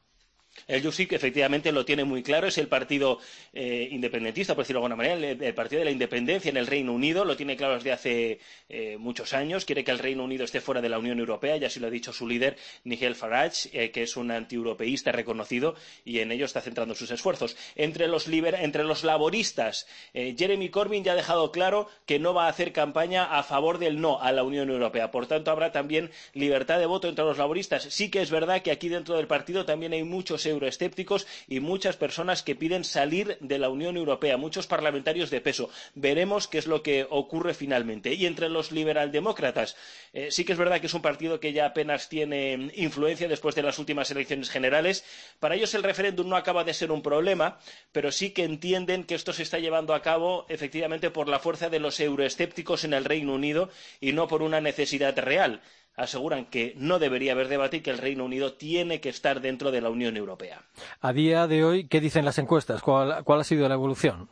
El 0.66 0.86
USIC 0.86 1.12
efectivamente 1.12 1.72
lo 1.72 1.84
tiene 1.84 2.04
muy 2.04 2.22
claro, 2.22 2.46
es 2.46 2.58
el 2.58 2.68
partido 2.68 3.18
eh, 3.52 3.88
independentista, 3.90 4.54
por 4.54 4.64
decirlo 4.64 4.80
de 4.80 4.86
alguna 4.86 4.96
manera, 4.96 5.46
el, 5.46 5.54
partido 5.54 5.80
de 5.80 5.86
la 5.86 5.90
independencia 5.90 6.48
en 6.48 6.56
el 6.56 6.66
Reino 6.66 6.92
Unido, 6.92 7.24
lo 7.24 7.36
tiene 7.36 7.56
claro 7.56 7.74
desde 7.74 7.92
hace 7.92 8.40
eh, 8.68 8.96
muchos 8.98 9.34
años, 9.34 9.64
quiere 9.64 9.84
que 9.84 9.90
el 9.90 9.98
Reino 9.98 10.24
Unido 10.24 10.44
esté 10.44 10.60
fuera 10.60 10.80
de 10.80 10.88
la 10.88 10.98
Unión 10.98 11.18
Europea, 11.18 11.56
ya 11.56 11.68
así 11.68 11.80
lo 11.80 11.86
ha 11.86 11.90
dicho 11.90 12.12
su 12.12 12.26
líder, 12.26 12.56
Nigel 12.84 13.14
Farage, 13.14 13.68
eh, 13.72 13.90
que 13.90 14.02
es 14.02 14.16
un 14.16 14.30
antieuropeísta 14.30 15.12
reconocido 15.12 15.74
y 16.04 16.20
en 16.20 16.32
ello 16.32 16.44
está 16.44 16.60
centrando 16.60 16.94
sus 16.94 17.10
esfuerzos. 17.10 17.56
Entre 17.76 18.08
los, 18.08 18.28
entre 18.28 18.84
los 18.84 19.04
laboristas, 19.04 19.86
Jeremy 20.12 20.68
Corbyn 20.68 21.04
ya 21.04 21.12
ha 21.12 21.16
dejado 21.16 21.52
claro 21.52 21.88
que 22.06 22.18
no 22.18 22.34
va 22.34 22.46
a 22.46 22.48
hacer 22.48 22.72
campaña 22.72 23.24
a 23.24 23.42
favor 23.42 23.78
del 23.78 24.00
no 24.00 24.20
a 24.20 24.32
la 24.32 24.42
Unión 24.42 24.70
Europea. 24.70 25.10
Por 25.10 25.26
tanto, 25.26 25.50
habrá 25.50 25.72
también 25.72 26.10
libertad 26.34 26.78
de 26.78 26.86
voto 26.86 27.08
entre 27.08 27.24
los 27.24 27.38
laboristas. 27.38 27.84
Sí 27.84 28.10
que 28.10 28.22
es 28.22 28.30
verdad 28.30 28.62
que 28.62 28.70
aquí 28.70 28.88
dentro 28.88 29.16
del 29.16 29.26
partido 29.26 29.64
también 29.64 29.92
hay 29.92 30.04
muchos 30.04 30.46
euroescépticos 30.48 31.26
y 31.46 31.60
muchas 31.60 31.96
personas 31.96 32.42
que 32.42 32.56
piden 32.56 32.84
salir 32.84 33.36
de 33.40 33.58
la 33.58 33.68
Unión 33.68 33.96
Europea, 33.96 34.36
muchos 34.36 34.66
parlamentarios 34.66 35.30
de 35.30 35.40
peso. 35.40 35.70
Veremos 35.94 36.48
qué 36.48 36.58
es 36.58 36.66
lo 36.66 36.82
que 36.82 37.06
ocurre 37.08 37.54
finalmente. 37.54 38.14
Y 38.14 38.26
entre 38.26 38.48
los 38.48 38.72
liberaldemócratas, 38.72 39.76
eh, 40.12 40.28
sí 40.30 40.44
que 40.44 40.52
es 40.52 40.58
verdad 40.58 40.80
que 40.80 40.86
es 40.86 40.94
un 40.94 41.02
partido 41.02 41.38
que 41.40 41.52
ya 41.52 41.66
apenas 41.66 42.08
tiene 42.08 42.70
influencia 42.74 43.28
después 43.28 43.54
de 43.54 43.62
las 43.62 43.78
últimas 43.78 44.10
elecciones 44.10 44.50
generales. 44.50 45.04
Para 45.40 45.54
ellos 45.54 45.74
el 45.74 45.82
referéndum 45.82 46.28
no 46.28 46.36
acaba 46.36 46.64
de 46.64 46.74
ser 46.74 46.90
un 46.90 47.02
problema, 47.02 47.58
pero 47.92 48.10
sí 48.12 48.30
que 48.30 48.44
entienden 48.44 49.04
que 49.04 49.14
esto 49.14 49.32
se 49.32 49.42
está 49.42 49.58
llevando 49.58 49.94
a 49.94 50.02
cabo 50.02 50.46
efectivamente 50.48 51.10
por 51.10 51.28
la 51.28 51.38
fuerza 51.38 51.68
de 51.68 51.78
los 51.80 52.00
euroescépticos 52.00 52.84
en 52.84 52.94
el 52.94 53.04
Reino 53.04 53.34
Unido 53.34 53.70
y 54.00 54.12
no 54.12 54.28
por 54.28 54.42
una 54.42 54.60
necesidad 54.60 55.16
real 55.18 55.60
aseguran 55.98 56.46
que 56.46 56.72
no 56.76 56.98
debería 56.98 57.32
haber 57.32 57.48
debate 57.48 57.78
y 57.78 57.80
que 57.80 57.90
el 57.90 57.98
Reino 57.98 58.24
Unido 58.24 58.54
tiene 58.54 59.00
que 59.00 59.08
estar 59.08 59.40
dentro 59.40 59.70
de 59.70 59.80
la 59.80 59.90
Unión 59.90 60.16
Europea. 60.16 60.62
A 61.00 61.12
día 61.12 61.46
de 61.46 61.64
hoy, 61.64 61.88
¿qué 61.88 62.00
dicen 62.00 62.24
las 62.24 62.38
encuestas? 62.38 62.80
¿Cuál, 62.80 63.12
ha 63.12 63.44
sido 63.44 63.68
la 63.68 63.74
evolución? 63.74 64.30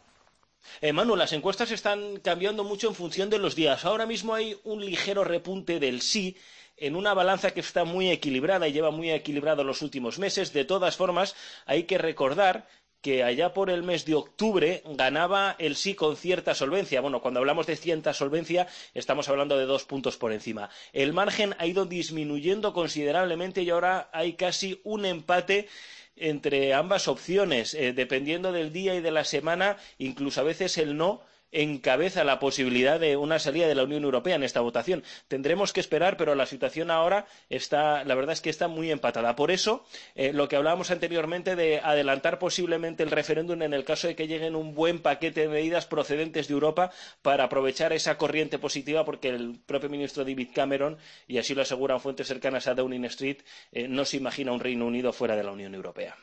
Eh, 0.81 0.93
Manu, 0.93 1.17
las 1.17 1.33
encuestas 1.33 1.71
están 1.71 2.19
cambiando 2.21 2.65
mucho 2.65 2.89
en 2.89 2.95
función 2.95 3.31
de 3.31 3.39
los 3.39 3.55
días. 3.55 3.85
Ahora 3.85 4.07
mismo 4.07 4.35
hay 4.35 4.57
un 4.65 4.85
ligero 4.85 5.25
repunte 5.25 5.81
del 5.81 6.01
sí 6.01 6.37
en 6.77 6.95
una 6.95 7.15
balanza 7.15 7.53
que 7.53 7.61
está 7.61 7.85
muy 7.85 8.11
equilibrada 8.11 8.69
y 8.69 8.73
lleva 8.73 8.91
muy 8.91 9.11
equilibrado 9.11 9.65
los 9.65 9.83
últimos 9.83 10.19
meses. 10.19 10.53
De 10.53 10.65
todas 10.65 10.97
formas, 10.97 11.35
hay 11.67 11.85
que 11.85 11.99
recordar 11.99 12.69
que 13.01 13.23
allá 13.23 13.53
por 13.55 13.71
el 13.71 13.83
mes 13.83 14.05
de 14.05 14.15
octubre 14.15 14.83
ganaba 14.85 15.55
el 15.59 15.77
sí 15.77 15.95
con 15.95 16.17
cierta 16.17 16.55
solvencia. 16.55 17.01
Bueno, 17.01 17.21
cuando 17.21 17.41
hablamos 17.41 17.67
de 17.67 17.77
cierta 17.77 18.13
solvencia 18.13 18.67
estamos 18.95 19.29
hablando 19.29 19.57
de 19.57 19.67
dos 19.67 19.85
puntos 19.85 20.17
por 20.17 20.33
encima. 20.33 20.71
El 20.93 21.13
margen 21.13 21.55
ha 21.59 21.67
ido 21.67 21.85
disminuyendo 21.85 22.73
considerablemente 22.73 23.63
y 23.63 23.71
ahora 23.71 24.11
hay 24.13 24.33
casi 24.35 24.81
un 24.85 25.05
empate 25.05 25.69
entre 26.17 26.73
ambas 26.73 27.09
opciones, 27.09 27.75
eh, 27.75 27.93
dependiendo 27.93 28.51
del 28.51 28.73
día 28.73 28.95
y 28.95 29.01
de 29.01 29.11
la 29.11 29.25
semana, 29.25 29.77
incluso 29.99 30.41
a 30.41 30.45
veces 30.45 30.79
el 30.79 30.97
no 30.97 31.21
encabeza 31.53 32.25
la 32.25 32.39
posibilidad 32.39 33.01
de 33.01 33.17
una 33.17 33.39
salida 33.39 33.67
de 33.67 33.75
la 33.75 33.85
Unión 33.85 34.05
Europea 34.05 34.37
en 34.37 34.43
esta 34.43 34.61
votación. 34.61 35.03
Tendremos 35.29 35.73
que 35.73 35.81
esperar, 35.81 36.17
pero 36.17 36.35
la 36.35 36.47
situación 36.47 36.91
ahora 36.91 37.27
está, 37.49 38.05
la 38.05 38.15
verdad 38.15 38.33
es 38.33 38.41
que 38.41 38.51
está 38.51 38.69
muy 38.69 38.91
empatada. 38.91 39.37
Por 39.37 39.51
eso, 39.51 39.85
eh, 40.15 40.33
lo 40.33 40.49
que 40.49 40.57
hablábamos 40.57 40.91
anteriormente 40.91 41.57
de 41.57 41.81
adelantar 41.81 42.39
posiblemente 42.39 43.03
el 43.03 43.11
referéndum 43.11 43.63
en 43.63 43.75
el 43.75 43.85
caso 43.85 44.09
de 44.09 44.17
que 44.17 44.27
lleguen 44.27 44.57
un 44.57 44.75
buen 44.75 45.01
paquete 45.01 45.43
de 45.43 45.49
medidas 45.49 45.87
procedentes 45.87 46.49
de 46.49 46.55
Europa 46.55 46.91
para 47.23 47.45
aprovechar 47.45 47.93
esa 47.93 48.19
corriente 48.19 48.59
positiva, 48.59 49.05
porque 49.05 49.29
el 49.29 49.59
propio 49.65 49.89
ministro 49.89 50.25
David 50.25 50.49
Cameron, 50.55 50.99
y 51.27 51.39
así 51.39 51.55
lo 51.55 51.63
aseguran 51.63 52.01
fuentes 52.01 52.27
cercanas 52.27 52.67
a 52.67 52.75
Downing 52.75 53.05
Street, 53.07 53.39
eh, 53.73 53.89
no 53.89 54.05
se 54.05 54.17
imagina 54.17 54.53
un 54.53 54.61
Reino 54.61 54.87
Unido 54.87 55.13
fuera 55.13 55.37
de 55.37 55.45
la 55.45 55.53
Unión 55.53 55.75
Europea. 55.75 56.17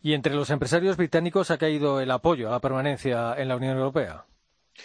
Y 0.00 0.14
entre 0.14 0.34
los 0.34 0.50
empresarios 0.50 0.96
británicos 0.96 1.50
ha 1.50 1.58
caído 1.58 2.00
el 2.00 2.10
apoyo 2.10 2.48
a 2.48 2.52
la 2.52 2.60
permanencia 2.60 3.34
en 3.36 3.48
la 3.48 3.56
Unión 3.56 3.76
Europea. 3.76 4.24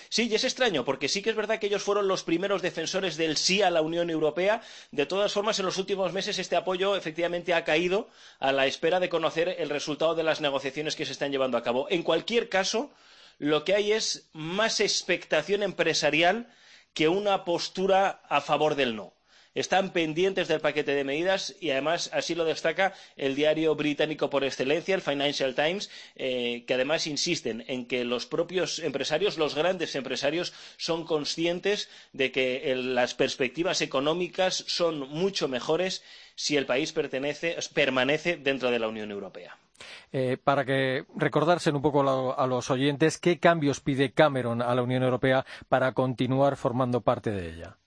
Sí, 0.10 0.28
y 0.30 0.36
es 0.36 0.44
extraño, 0.44 0.86
porque 0.86 1.08
sí 1.10 1.22
que 1.22 1.30
es 1.30 1.36
verdad 1.36 1.60
que 1.60 1.68
ellos 1.68 1.84
fueron 1.84 2.08
los 2.08 2.24
primeros 2.24 2.62
defensores 2.62 3.18
del 3.18 3.38
sí 3.38 3.62
a 3.62 3.70
la 3.70 3.82
Unión 3.82 4.10
Europea. 4.10 4.62
De 4.92 5.06
todas 5.06 5.34
formas, 5.34 5.60
en 5.60 5.66
los 5.66 5.78
últimos 5.78 6.14
meses 6.14 6.40
este 6.40 6.56
apoyo 6.56 6.96
efectivamente 6.96 7.54
ha 7.54 7.64
caído 7.64 8.10
a 8.40 8.52
la 8.52 8.66
espera 8.66 9.00
de 9.00 9.10
conocer 9.10 9.56
el 9.60 9.70
resultado 9.70 10.16
de 10.16 10.24
las 10.24 10.42
negociaciones 10.42 10.96
que 10.96 11.06
se 11.06 11.12
están 11.14 11.32
llevando 11.32 11.58
a 11.58 11.64
cabo. 11.64 11.88
En 11.90 12.04
cualquier 12.04 12.50
caso, 12.50 12.92
lo 13.40 13.64
que 13.64 13.76
hay 13.76 13.92
es 13.92 14.30
más 14.34 14.80
expectación 14.80 15.64
empresarial 15.64 16.48
que 16.94 17.08
una 17.08 17.44
postura 17.46 18.22
a 18.30 18.42
favor 18.42 18.76
del 18.76 18.96
no 18.96 19.14
están 19.56 19.92
pendientes 19.92 20.48
del 20.48 20.62
paquete 20.62 20.96
de 20.96 21.04
medidas 21.04 21.56
y 21.60 21.72
además 21.72 22.10
así 22.14 22.36
lo 22.36 22.46
destaca 22.46 22.94
el 23.16 23.36
diario 23.36 23.76
británico 23.76 24.30
por 24.30 24.44
excelencia, 24.44 24.96
el 24.96 25.02
Financial 25.02 25.56
Times, 25.56 25.90
eh, 26.16 26.64
que 26.66 26.74
además 26.74 27.08
insisten 27.08 27.64
en 27.68 27.86
que 27.86 28.04
los 28.04 28.26
propios 28.26 28.80
empresarios, 28.80 29.38
los 29.38 29.56
grandes 29.56 29.96
empresarios, 29.96 30.54
son 30.78 31.06
conscientes 31.06 31.90
de 32.14 32.32
que 32.32 32.74
las 32.76 33.14
perspectivas 33.14 33.82
económicas 33.82 34.64
son 34.68 35.00
mucho 35.10 35.48
mejores 35.48 36.04
si 36.36 36.58
el 36.58 36.66
país 36.66 36.94
permanece 36.94 38.38
dentro 38.38 38.72
de 38.72 38.80
la 38.80 38.88
Unión 38.88 39.12
Europea. 39.12 39.58
Eh, 40.12 40.38
para 40.42 40.66
que 40.66 41.06
un 41.74 41.82
poco 41.82 42.34
a 42.38 42.48
los 42.48 42.70
oyentes, 42.70 43.18
¿qué 43.18 43.40
cambios 43.40 43.82
pide 43.82 44.12
Cameron 44.12 44.62
a 44.62 44.74
la 44.76 44.84
Unión 44.84 45.04
Europea 45.04 45.46
para 45.68 45.92
continuar 45.94 46.56
formando 46.56 47.02
parte 47.02 47.32
de 47.32 47.50
ella? 47.50 47.78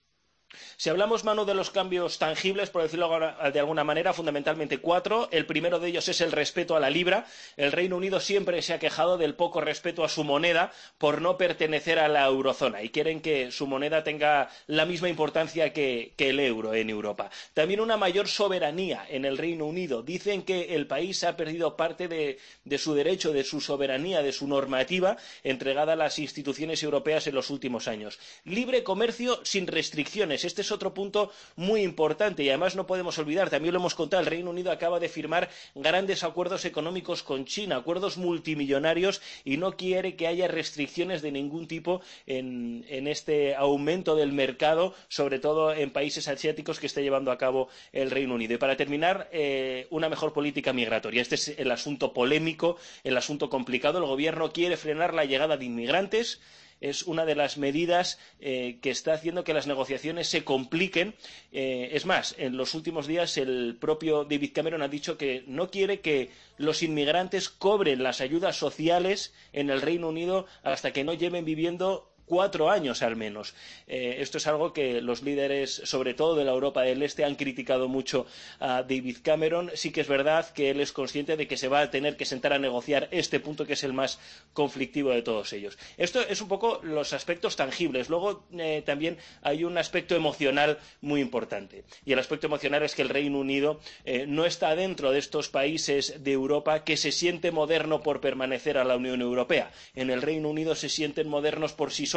Si 0.78 0.90
hablamos, 0.90 1.24
Manu, 1.24 1.46
de 1.46 1.54
los 1.54 1.70
cambios 1.70 2.18
tangibles, 2.18 2.68
por 2.68 2.82
decirlo 2.82 3.08
de 3.50 3.58
alguna 3.60 3.82
manera, 3.82 4.12
fundamentalmente 4.12 4.76
cuatro. 4.76 5.26
El 5.32 5.46
primero 5.46 5.78
de 5.78 5.88
ellos 5.88 6.06
es 6.10 6.20
el 6.20 6.32
respeto 6.32 6.76
a 6.76 6.80
la 6.80 6.90
libra. 6.90 7.24
El 7.56 7.72
Reino 7.72 7.96
Unido 7.96 8.20
siempre 8.20 8.60
se 8.60 8.74
ha 8.74 8.78
quejado 8.78 9.16
del 9.16 9.34
poco 9.34 9.62
respeto 9.62 10.04
a 10.04 10.10
su 10.10 10.22
moneda 10.22 10.70
por 10.98 11.22
no 11.22 11.38
pertenecer 11.38 11.98
a 11.98 12.08
la 12.08 12.26
eurozona 12.26 12.82
y 12.82 12.90
quieren 12.90 13.22
que 13.22 13.50
su 13.52 13.66
moneda 13.66 14.04
tenga 14.04 14.50
la 14.66 14.84
misma 14.84 15.08
importancia 15.08 15.72
que, 15.72 16.12
el 16.18 16.40
euro 16.40 16.74
en 16.74 16.90
Europa. 16.90 17.30
También 17.54 17.80
una 17.80 17.96
mayor 17.96 18.28
soberanía 18.28 19.06
en 19.08 19.24
el 19.24 19.38
Reino 19.38 19.64
Unido. 19.64 20.02
Dicen 20.02 20.42
que 20.42 20.74
el 20.74 20.86
país 20.86 21.24
ha 21.24 21.36
perdido 21.38 21.74
parte 21.76 22.06
de, 22.06 22.38
de 22.64 22.78
su 22.78 22.92
derecho, 22.92 23.32
de 23.32 23.44
su 23.44 23.62
soberanía, 23.62 24.20
de 24.22 24.32
su 24.32 24.46
normativa 24.46 25.16
entregada 25.42 25.94
a 25.94 25.96
las 25.96 26.18
instituciones 26.18 26.82
europeas 26.82 27.26
en 27.28 27.34
los 27.34 27.48
últimos 27.48 27.88
años. 27.88 28.18
Libre 28.44 28.82
comercio 28.82 29.40
sin 29.42 29.66
restricciones 29.68 30.44
este 30.44 30.65
es 30.66 30.72
otro 30.72 30.92
punto 30.92 31.30
muy 31.56 31.82
importante 31.82 32.42
y 32.42 32.48
además 32.48 32.76
no 32.76 32.86
podemos 32.86 33.18
olvidar, 33.18 33.50
también 33.50 33.72
lo 33.72 33.80
hemos 33.80 33.94
contado, 33.94 34.20
el 34.20 34.26
Reino 34.26 34.50
Unido 34.50 34.70
acaba 34.70 35.00
de 35.00 35.08
firmar 35.08 35.48
grandes 35.74 36.24
acuerdos 36.24 36.64
económicos 36.64 37.22
con 37.22 37.44
China, 37.44 37.76
acuerdos 37.76 38.16
multimillonarios 38.16 39.22
y 39.44 39.56
no 39.56 39.76
quiere 39.76 40.16
que 40.16 40.26
haya 40.26 40.48
restricciones 40.48 41.22
de 41.22 41.32
ningún 41.32 41.68
tipo 41.68 42.00
en, 42.26 42.84
este 43.06 43.54
aumento 43.54 44.16
del 44.16 44.32
mercado, 44.32 44.94
sobre 45.08 45.38
todo 45.38 45.72
en 45.72 45.90
países 45.90 46.26
asiáticos 46.28 46.80
que 46.80 46.86
está 46.86 47.00
llevando 47.00 47.30
a 47.30 47.38
cabo 47.38 47.68
el 47.92 48.10
Reino 48.10 48.34
Unido. 48.34 48.54
Y 48.54 48.58
para 48.58 48.76
terminar, 48.76 49.28
eh, 49.32 49.86
una 49.90 50.08
mejor 50.08 50.32
política 50.32 50.72
migratoria. 50.72 51.22
Este 51.22 51.36
es 51.36 51.48
el 51.56 51.70
asunto 51.70 52.12
polémico, 52.12 52.76
el 53.04 53.16
asunto 53.16 53.48
complicado. 53.48 53.98
El 53.98 54.06
Gobierno 54.06 54.52
quiere 54.52 54.76
frenar 54.76 55.14
la 55.14 55.24
llegada 55.24 55.56
de 55.56 55.64
inmigrantes 55.64 56.40
es 56.80 57.04
una 57.04 57.24
de 57.24 57.34
las 57.34 57.58
medidas 57.58 58.18
eh, 58.40 58.78
que 58.80 58.90
está 58.90 59.14
haciendo 59.14 59.44
que 59.44 59.54
las 59.54 59.66
negociaciones 59.66 60.28
se 60.28 60.44
compliquen. 60.44 61.14
Eh, 61.52 61.90
es 61.92 62.06
más, 62.06 62.34
en 62.38 62.56
los 62.56 62.74
últimos 62.74 63.06
días 63.06 63.36
el 63.36 63.76
propio 63.80 64.24
David 64.24 64.52
Cameron 64.54 64.82
ha 64.82 64.88
dicho 64.88 65.16
que 65.16 65.44
no 65.46 65.70
quiere 65.70 66.00
que 66.00 66.30
los 66.58 66.82
inmigrantes 66.82 67.48
cobren 67.48 68.02
las 68.02 68.20
ayudas 68.20 68.56
sociales 68.56 69.34
en 69.52 69.70
el 69.70 69.82
Reino 69.82 70.08
Unido 70.08 70.46
hasta 70.62 70.92
que 70.92 71.04
no 71.04 71.14
lleven 71.14 71.44
viviendo 71.44 72.10
cuatro 72.26 72.70
años 72.70 73.02
al 73.02 73.16
menos. 73.16 73.54
Eh, 73.86 74.16
esto 74.18 74.38
es 74.38 74.46
algo 74.46 74.72
que 74.72 75.00
los 75.00 75.22
líderes, 75.22 75.80
sobre 75.84 76.12
todo 76.12 76.34
de 76.36 76.44
la 76.44 76.52
Europa 76.52 76.82
del 76.82 77.02
Este, 77.02 77.24
han 77.24 77.36
criticado 77.36 77.88
mucho 77.88 78.26
a 78.60 78.82
David 78.82 79.18
Cameron. 79.22 79.70
Sí 79.74 79.92
que 79.92 80.02
es 80.02 80.08
verdad 80.08 80.50
que 80.52 80.70
él 80.70 80.80
es 80.80 80.92
consciente 80.92 81.36
de 81.36 81.46
que 81.46 81.56
se 81.56 81.68
va 81.68 81.80
a 81.80 81.90
tener 81.90 82.16
que 82.16 82.24
sentar 82.24 82.52
a 82.52 82.58
negociar 82.58 83.08
este 83.12 83.40
punto 83.40 83.64
que 83.64 83.74
es 83.74 83.84
el 83.84 83.92
más 83.92 84.18
conflictivo 84.52 85.10
de 85.10 85.22
todos 85.22 85.52
ellos. 85.52 85.78
Esto 85.96 86.20
es 86.20 86.40
un 86.40 86.48
poco 86.48 86.80
los 86.82 87.12
aspectos 87.12 87.56
tangibles. 87.56 88.10
Luego 88.10 88.44
eh, 88.52 88.82
también 88.84 89.18
hay 89.42 89.64
un 89.64 89.78
aspecto 89.78 90.16
emocional 90.16 90.78
muy 91.00 91.20
importante. 91.20 91.84
Y 92.04 92.12
el 92.12 92.18
aspecto 92.18 92.48
emocional 92.48 92.82
es 92.82 92.94
que 92.94 93.02
el 93.02 93.08
Reino 93.08 93.38
Unido 93.38 93.80
eh, 94.04 94.26
no 94.26 94.44
está 94.44 94.74
dentro 94.74 95.12
de 95.12 95.20
estos 95.20 95.48
países 95.48 96.24
de 96.24 96.32
Europa 96.32 96.82
que 96.84 96.96
se 96.96 97.12
siente 97.12 97.52
moderno 97.52 98.02
por 98.02 98.20
permanecer 98.20 98.78
a 98.78 98.84
la 98.84 98.96
Unión 98.96 99.20
Europea. 99.20 99.70
En 99.94 100.10
el 100.10 100.22
Reino 100.22 100.48
Unido 100.48 100.74
se 100.74 100.88
sienten 100.88 101.28
modernos 101.28 101.72
por 101.72 101.92
sí 101.92 102.06
solos 102.06 102.15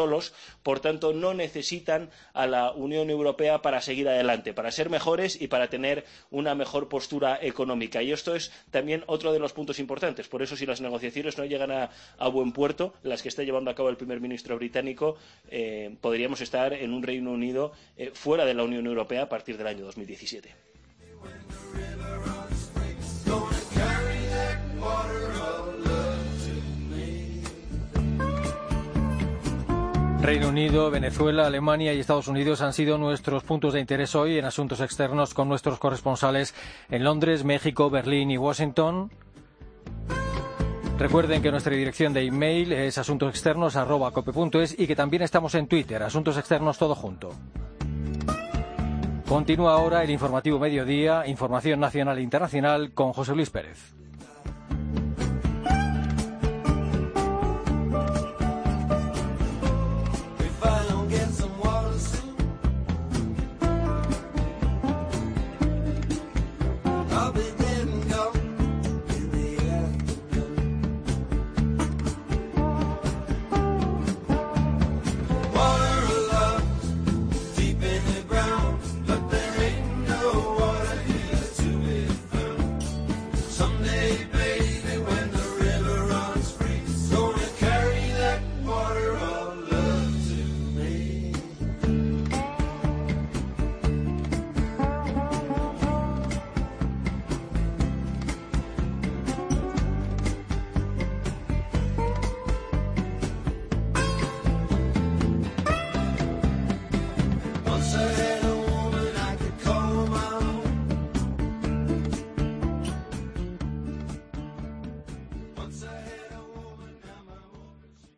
por 0.64 0.80
tanto 0.80 1.14
no 1.14 1.34
necesitan 1.34 2.10
a 2.34 2.48
la 2.48 2.72
Unión 2.72 3.10
Europea 3.10 3.62
para 3.62 3.82
seguir 3.82 4.08
adelante, 4.08 4.54
para 4.54 4.72
ser 4.72 4.90
mejores 4.90 5.42
y 5.42 5.48
para 5.48 5.70
tener 5.70 6.06
una 6.32 6.56
mejor 6.56 6.88
postura 6.90 7.40
económica. 7.42 8.02
Y 8.02 8.12
esto 8.12 8.36
es 8.36 8.52
también 8.72 9.04
otro 9.08 9.34
de 9.34 9.40
los 9.40 9.54
puntos 9.54 9.80
importantes. 9.80 10.28
Por 10.28 10.42
eso, 10.42 10.56
si 10.56 10.66
las 10.66 10.82
negociaciones 10.82 11.38
no 11.38 11.46
llegan 11.46 11.72
a, 11.72 11.90
a 12.18 12.28
buen 12.28 12.52
puerto, 12.52 12.94
las 13.04 13.22
que 13.22 13.30
está 13.30 13.44
llevando 13.44 13.72
a 13.72 13.76
cabo 13.76 13.90
el 13.90 13.98
primer 13.98 14.20
ministro 14.22 14.56
británico, 14.58 15.18
eh, 15.50 15.96
podríamos 16.02 16.42
estar 16.42 16.74
en 16.74 16.94
un 16.94 17.04
Reino 17.04 17.32
Unido 17.32 17.72
eh, 17.98 18.12
fuera 18.14 18.46
de 18.46 18.54
la 18.54 18.64
Unión 18.64 18.86
Europea 18.86 19.24
a 19.24 19.30
partir 19.30 19.58
del 19.58 19.68
año 19.68 19.86
2017. 19.86 20.54
Reino 30.22 30.50
Unido, 30.50 30.92
Venezuela, 30.92 31.48
Alemania 31.48 31.94
y 31.94 32.00
Estados 32.00 32.28
Unidos 32.28 32.62
han 32.62 32.74
sido 32.74 32.98
nuestros 32.98 33.44
puntos 33.44 33.74
de 33.74 33.80
interés 33.80 34.16
hoy 34.16 34.38
en 34.38 34.44
asuntos 34.46 34.82
externos 34.82 35.34
con 35.34 35.48
nuestros 35.48 35.80
corresponsales 35.80 36.54
en 36.92 37.06
Londres, 37.06 37.46
México, 37.46 37.90
Berlín 37.90 38.30
y 38.30 38.38
Washington. 38.38 39.10
Recuerden 40.98 41.42
que 41.42 41.52
nuestra 41.52 41.74
dirección 41.74 42.12
de 42.12 42.26
email 42.26 42.74
es 42.74 42.98
asuntosexternos.cope.es 42.98 44.78
y 44.78 44.86
que 44.86 44.96
también 44.98 45.24
estamos 45.24 45.56
en 45.56 45.68
Twitter, 45.68 46.04
Asuntos 46.04 46.38
Externos 46.38 46.78
Todo 46.78 46.96
Junto. 46.96 47.30
Continúa 49.26 49.74
ahora 49.74 50.04
el 50.04 50.10
informativo 50.10 50.60
mediodía, 50.60 51.26
información 51.28 51.80
nacional 51.80 52.18
e 52.18 52.24
internacional 52.24 52.94
con 52.94 53.14
José 53.14 53.34
Luis 53.36 53.50
Pérez. 53.50 53.94